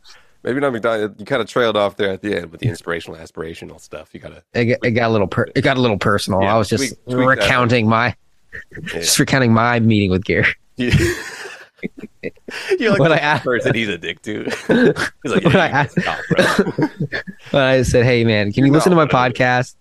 [0.43, 1.19] maybe not McDonald's.
[1.19, 4.09] You kind of trailed off there at the end with the inspirational, aspirational stuff.
[4.13, 6.41] You gotta, It got, it got a little per- it got a little personal.
[6.41, 8.15] Yeah, I was just tweak- tweak recounting my
[8.71, 8.79] yeah.
[8.99, 10.47] just recounting my meeting with Gary.
[10.77, 10.91] You-
[12.79, 14.43] You're like When the I asked- person he's a dick to.
[15.23, 16.87] He's like, When yeah, I stop, bro.
[17.51, 19.75] But I said, "Hey man, can you listen to my not one of podcast?"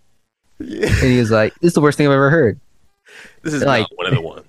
[0.60, 0.86] Yeah.
[0.88, 2.60] And he was like, "This is the worst thing I've ever heard."
[3.42, 4.43] This is Like- one of the ones.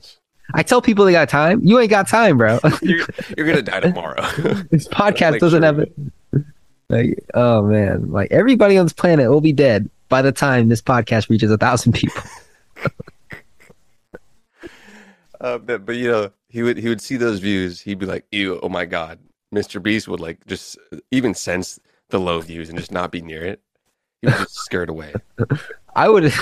[0.54, 1.62] I tell people they got time.
[1.64, 2.60] You ain't got time, bro.
[2.82, 3.06] You're,
[3.38, 4.22] you're gonna die tomorrow.
[4.70, 5.94] this podcast doesn't sure have it.
[6.90, 10.82] Like, oh man, like everybody on this planet will be dead by the time this
[10.82, 12.22] podcast reaches a thousand people.
[15.42, 17.82] Uh, but, but you know, he would he would see those views.
[17.82, 19.20] He'd be like, "Ew, oh my god."
[19.54, 19.84] Mr.
[19.84, 20.78] Beast would like just
[21.12, 21.80] even sense
[22.10, 23.62] the low views and just not be near it.
[24.22, 25.14] He was just scared away.
[25.96, 26.34] I would,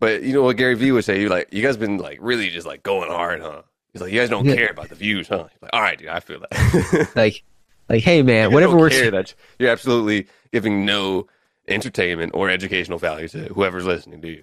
[0.00, 1.20] But you know what Gary Vee would say?
[1.20, 3.62] You like, you guys been like really just like going hard, huh?
[3.92, 4.54] He's like, you guys don't Yeah.
[4.54, 5.46] care about the views, huh?
[5.50, 7.10] He's like, all right, dude, I feel that.
[7.16, 7.42] like,
[7.88, 8.96] like, hey man, You whatever works.
[8.96, 11.26] care that you're absolutely giving no
[11.66, 14.42] entertainment or educational value to whoever's listening to you.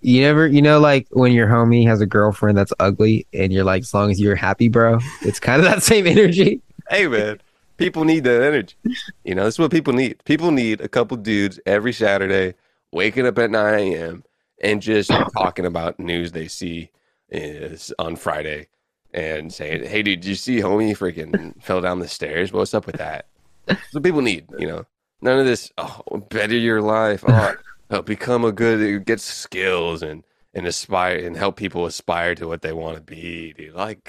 [0.00, 3.62] You never, you know, like when your homie has a girlfriend that's ugly, and you're
[3.64, 4.98] like, as long as you're happy, bro.
[5.20, 6.60] It's kind of that same energy.
[6.90, 7.40] Hey man,
[7.76, 8.74] people need that energy.
[9.22, 10.22] You know, this is what people need.
[10.24, 12.54] People need a couple dudes every Saturday
[12.90, 14.24] waking up at 9 a.m.
[14.62, 16.90] and just talking about news they see
[17.28, 18.68] is on Friday
[19.12, 22.52] and saying, "Hey, dude, did you see homie freaking fell down the stairs?
[22.52, 23.26] What's up with that?"
[23.66, 24.46] That's what people need.
[24.58, 24.86] You know,
[25.20, 25.72] none of this.
[25.78, 27.24] Oh, better your life.
[27.90, 32.48] Oh, uh, become a good, get skills and and aspire and help people aspire to
[32.48, 33.52] what they want to be.
[33.52, 34.08] Dude, like,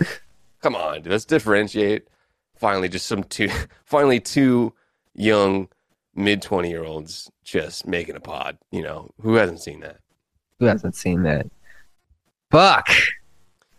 [0.61, 2.07] come on, dude, let's differentiate
[2.55, 3.49] finally just some two
[3.85, 4.73] finally two
[5.13, 5.67] young
[6.15, 9.97] mid 20 year olds just making a pod you know who hasn't seen that
[10.59, 11.47] Who hasn't seen that?
[12.51, 12.87] Fuck.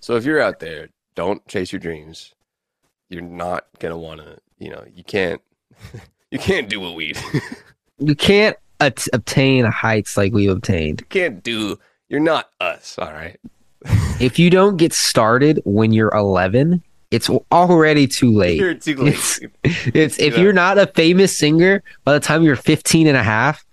[0.01, 2.35] so if you're out there don't chase your dreams
[3.09, 5.41] you're not gonna want to you know you can't
[6.31, 7.14] you can't do what we.
[8.01, 11.01] You can't at- obtain heights like we've obtained.
[11.03, 13.39] you can't do you're not us all right
[14.20, 18.59] If you don't get started when you're 11, it's already too late.
[18.59, 19.41] you're too late It's,
[19.95, 20.41] it's if Yeah.
[20.43, 23.64] you're not a famous singer by the time you're 15 and a half,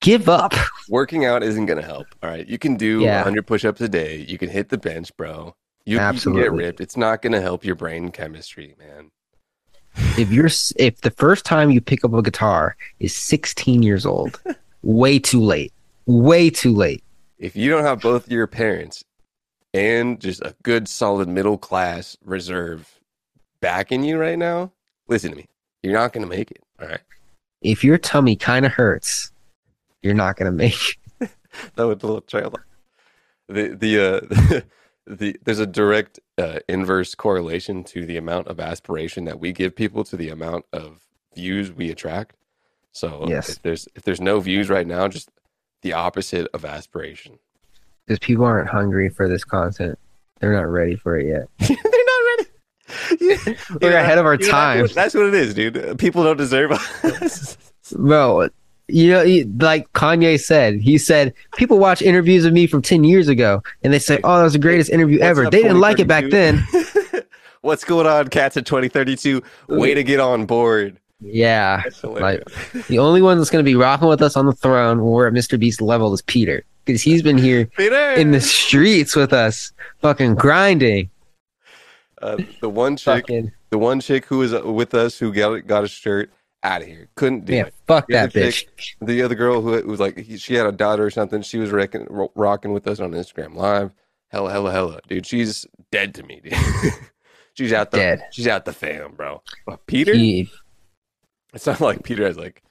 [0.00, 0.52] give up.
[0.88, 3.16] working out isn't gonna help all right you can do Yeah.
[3.16, 6.80] 100 push-ups a day you can hit the bench bro You, you can get ripped.
[6.80, 9.10] It's not going to help your brain chemistry, man.
[10.18, 14.38] If you're if the first time you pick up a guitar is 16 years old,
[14.82, 15.72] way too late.
[16.04, 17.02] Way too late.
[17.38, 19.02] If you don't have both your parents
[19.72, 23.00] and just a good, solid middle class reserve
[23.62, 24.72] backing you right now,
[25.08, 25.46] listen to me.
[25.82, 26.62] You're not going to make it.
[26.82, 27.00] All right.
[27.62, 29.32] If your tummy kind of hurts,
[30.02, 30.74] you're not gonna make.
[31.20, 31.30] it.
[31.74, 32.64] that was a little trailer.
[33.48, 34.60] The the uh
[35.06, 39.74] the there's a direct uh, inverse correlation to the amount of aspiration that we give
[39.74, 41.00] people to the amount of
[41.34, 42.36] views we attract.
[42.92, 43.48] So Yes.
[43.48, 45.30] if there's if there's no views right now, just
[45.82, 47.38] the opposite of aspiration.
[48.06, 49.98] Because people aren't hungry for this content.
[50.40, 51.48] They're not ready for it yet.
[51.68, 52.44] They're not ready.
[53.20, 54.86] You- We're ahead of our you know, that's time.
[54.94, 55.98] That's what it is, dude.
[55.98, 57.56] People don't deserve us.
[57.94, 58.48] Bro,
[58.88, 63.04] you know, he- like Kanye said, he said people watch interviews of me from 10
[63.04, 65.44] years ago and they say, oh, that was the greatest interview What's ever.
[65.46, 66.66] up, They didn't like it back then.
[67.60, 69.42] What's going on, cats at 2032?
[69.68, 70.98] Way to get on board.
[71.20, 71.82] Yeah.
[72.00, 72.44] Hilarious.
[72.88, 75.32] The only one that's going to be rocking with us on the throne or at
[75.32, 75.58] Mr.
[75.58, 76.64] Beast level is Peter.
[76.84, 78.12] Because he's been here Peter!
[78.12, 81.10] in the streets with us, fucking grinding.
[82.22, 85.66] Uh, the one chick, Fucking, the one chick who was uh, with us who got
[85.66, 86.30] got a shirt
[86.62, 87.74] out of here couldn't do yeah, it.
[87.88, 88.52] Fuck The that bitch.
[88.76, 91.42] chick- The other girl who was like he, she had a daughter or something.
[91.42, 93.92] She was rocking, ro- rocking with us on Instagram Live.
[94.28, 95.26] Hella, hella, hella, dude.
[95.26, 96.52] She's dead to me, dude.
[97.54, 98.22] she's out the Dead.
[98.30, 99.42] she's out the fam, bro.
[99.66, 100.50] But Peter, He,
[101.54, 102.62] it's not like Peter has like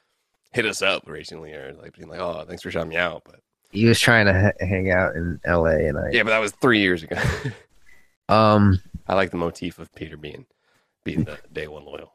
[0.54, 3.24] hit us up recently or like being like, oh, thanks for shouting me out.
[3.26, 3.40] But
[3.72, 6.52] he was trying to ha- hang out in LA and I, yeah, but that was
[6.54, 7.18] three years ago.
[8.30, 10.46] um, I like the motif of Peter being
[11.04, 12.14] being the day one loyal.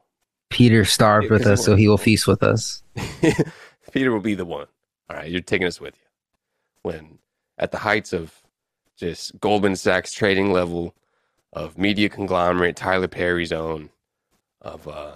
[0.53, 2.83] Peter starved It with us, so he will feast with us.
[3.91, 4.67] Peter will be the one.
[5.09, 6.01] All right, you're taking us with you.
[6.83, 7.17] When
[7.57, 8.33] at the heights of
[8.95, 10.95] just Goldman Sachs trading level
[11.51, 13.89] of media conglomerate, Tyler Perry's own,
[14.61, 15.15] of uh,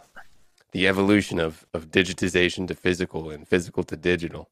[0.71, 4.49] the evolution of, of digitization to physical and physical to digital.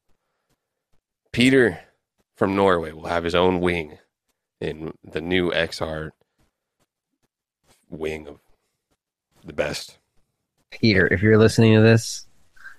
[1.32, 1.80] Peter
[2.36, 3.98] from Norway will have his own wing
[4.60, 6.12] in the new XR
[7.90, 8.38] wing of
[9.44, 9.98] the best.
[10.70, 12.26] Peter, if you're listening to this,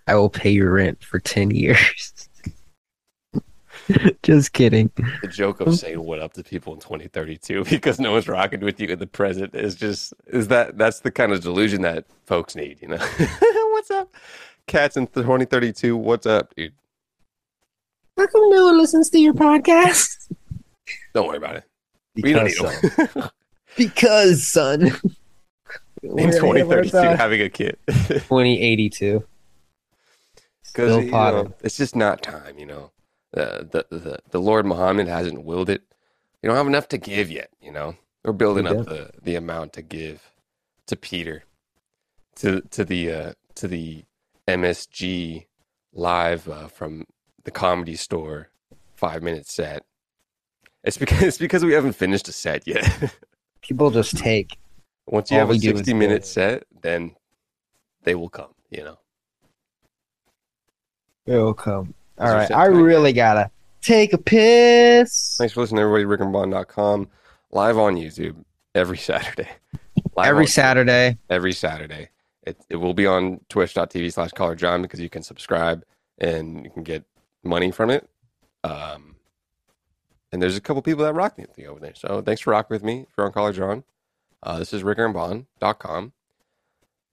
[0.07, 2.29] I will pay your rent for 10 years.
[4.23, 4.91] Just kidding.
[5.21, 8.81] the joke of saying what up to people in 2032 because no one's rocking with
[8.81, 12.53] you in the present is just is that that's the kind of delusion that folks
[12.53, 12.97] need you know
[13.71, 14.13] what's up
[14.65, 16.73] cats in 2032 what's up dude
[18.17, 20.33] How come no one listens to your podcast?
[21.13, 21.63] don't worry about it
[22.21, 23.29] we don't need Because, them
[23.77, 24.91] because, son.
[26.03, 27.77] In 2032 having a kid.
[27.87, 29.23] 2082.
[30.63, 32.91] because Still you know, it's just not time you know.
[33.33, 35.83] The, the the the lord muhammad hasn't willed it.
[36.41, 37.95] You don't have enough to give yet you know.
[38.23, 40.31] We're building We up the the amount to give
[40.87, 41.43] to peter
[42.37, 44.05] to to the uh to the
[44.47, 45.45] msg
[45.93, 47.05] live uh, from
[47.43, 48.49] the comedy store
[48.95, 49.83] five minute set.
[50.83, 52.87] It's because it's because we haven't finished a set yet.
[53.61, 54.57] People just take.
[55.07, 57.15] Once you All have a we do is 60 minute set then
[58.03, 58.99] they will come you know
[61.27, 61.93] It'll come.
[62.17, 62.49] All right.
[62.49, 63.51] I really gotta
[63.81, 65.35] take a piss.
[65.37, 66.05] Thanks for listening, everybody.
[66.05, 67.09] RickerandBond.com,
[67.51, 68.37] live on YouTube
[68.73, 69.49] every Saturday.
[70.15, 71.17] Live Every Saturday.
[71.29, 72.09] Every Saturday.
[72.43, 75.83] It, it will be on twitch.tv slash caller John because you can subscribe
[76.17, 77.03] and you can get
[77.43, 78.09] money from it.
[78.63, 79.17] Um,
[80.31, 81.93] and there's a couple people that rock with me over there.
[81.93, 83.83] So thanks for rocking with me if you're on caller John.
[84.43, 86.13] Uh, this is RickerandBond.com.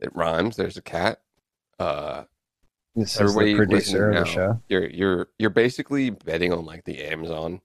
[0.01, 0.57] It rhymes.
[0.57, 1.21] There's a cat.
[1.79, 2.25] Uh,
[2.95, 4.25] This is the producer of the now.
[4.27, 4.61] show.
[4.69, 7.61] you're you're you're basically betting on like the Amazon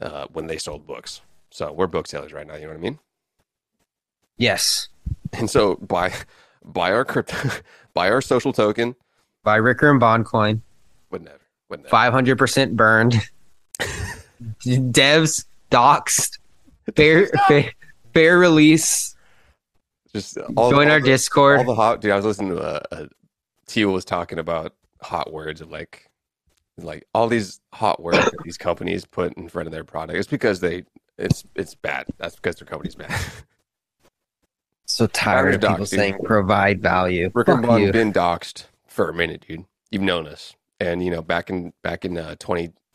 [0.00, 1.20] uh, when they sold books.
[1.50, 2.54] So we're booksellers right now.
[2.54, 2.98] You know what I mean?
[4.36, 4.88] Yes.
[5.32, 6.12] And so buy
[6.64, 7.36] buy our crypto,
[7.94, 8.96] buy our social token.
[9.44, 10.62] By Ricker and Bond coin.
[11.10, 11.40] Would never.
[11.70, 11.96] Would never.
[11.96, 13.14] 500% burned.
[14.60, 16.38] Devs doxed.
[16.96, 17.70] Fair, fair,
[18.12, 19.16] fair release.
[20.12, 21.58] Just all, Join all our the, Discord.
[21.58, 22.10] All the hot dude.
[22.10, 23.08] I was listening to a, a
[23.66, 26.10] Teal was talking about hot words of like
[26.78, 30.18] like all these hot words that these companies put in front of their product.
[30.18, 30.84] It's because they
[31.18, 32.06] it's it's bad.
[32.18, 33.12] That's because their company's bad.
[34.86, 35.88] so tired of Doxed, people dude.
[35.88, 37.30] saying provide value.
[37.34, 37.92] Rick Fuck and Bond you.
[37.92, 39.64] been doxed for a minute, dude.
[39.90, 42.36] You've known us, and you know back in back in uh,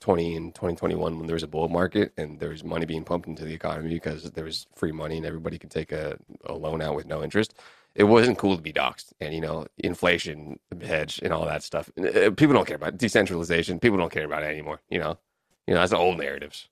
[0.05, 3.27] 2020 and 2021 when there was a bull market and there was money being pumped
[3.27, 6.81] into the economy because there was free money and everybody could take a, a loan
[6.81, 7.55] out with no interest.
[7.95, 11.89] It wasn't cool to be doxed, and you know inflation hedge and all that stuff.
[11.97, 12.97] Uh, People don't care about it.
[12.97, 13.79] decentralization.
[13.79, 14.81] People don't care about it anymore.
[14.89, 15.17] You know,
[15.65, 16.67] you know that's the old narratives.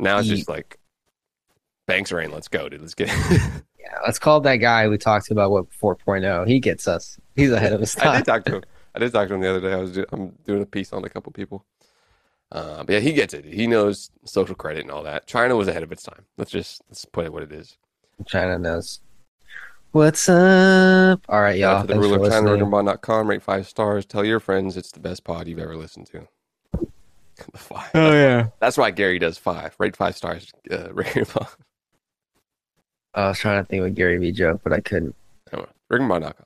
[0.00, 0.78] Now it's just like
[1.86, 2.80] Banks Rain, let's go, dude.
[2.80, 3.10] Let's get.
[3.86, 6.48] Yeah, let's call that guy we talked about what 4.0.
[6.48, 7.20] He gets us.
[7.36, 8.62] He's ahead of his I did talk to him.
[8.96, 9.72] I did talk to him the other day.
[9.72, 11.64] I was do, I'm doing a piece on a couple people.
[12.52, 13.44] Uh, but yeah, he gets it.
[13.44, 15.26] He knows social credit and all that.
[15.26, 16.24] China was ahead of its time.
[16.38, 17.76] Let's just let's put it what it is.
[18.26, 19.00] China knows.
[19.92, 21.20] What's up?
[21.28, 21.80] All right, Shout out y'all.
[21.82, 22.66] to the Thanks for ruler, listening.
[22.70, 23.28] ChinaRiggerBond.com.
[23.28, 24.04] Rate five stars.
[24.06, 26.28] Tell your friends it's the best pod you've ever listened to.
[27.52, 27.90] the five.
[27.94, 28.48] Oh yeah.
[28.60, 29.74] That's why Gary does five.
[29.78, 30.50] Rate five stars.
[30.70, 31.48] Uh, Riggerbond.
[33.14, 35.14] I was trying to think of a Gary Vee joke, but I couldn't.
[35.90, 36.45] Riggerbond.com.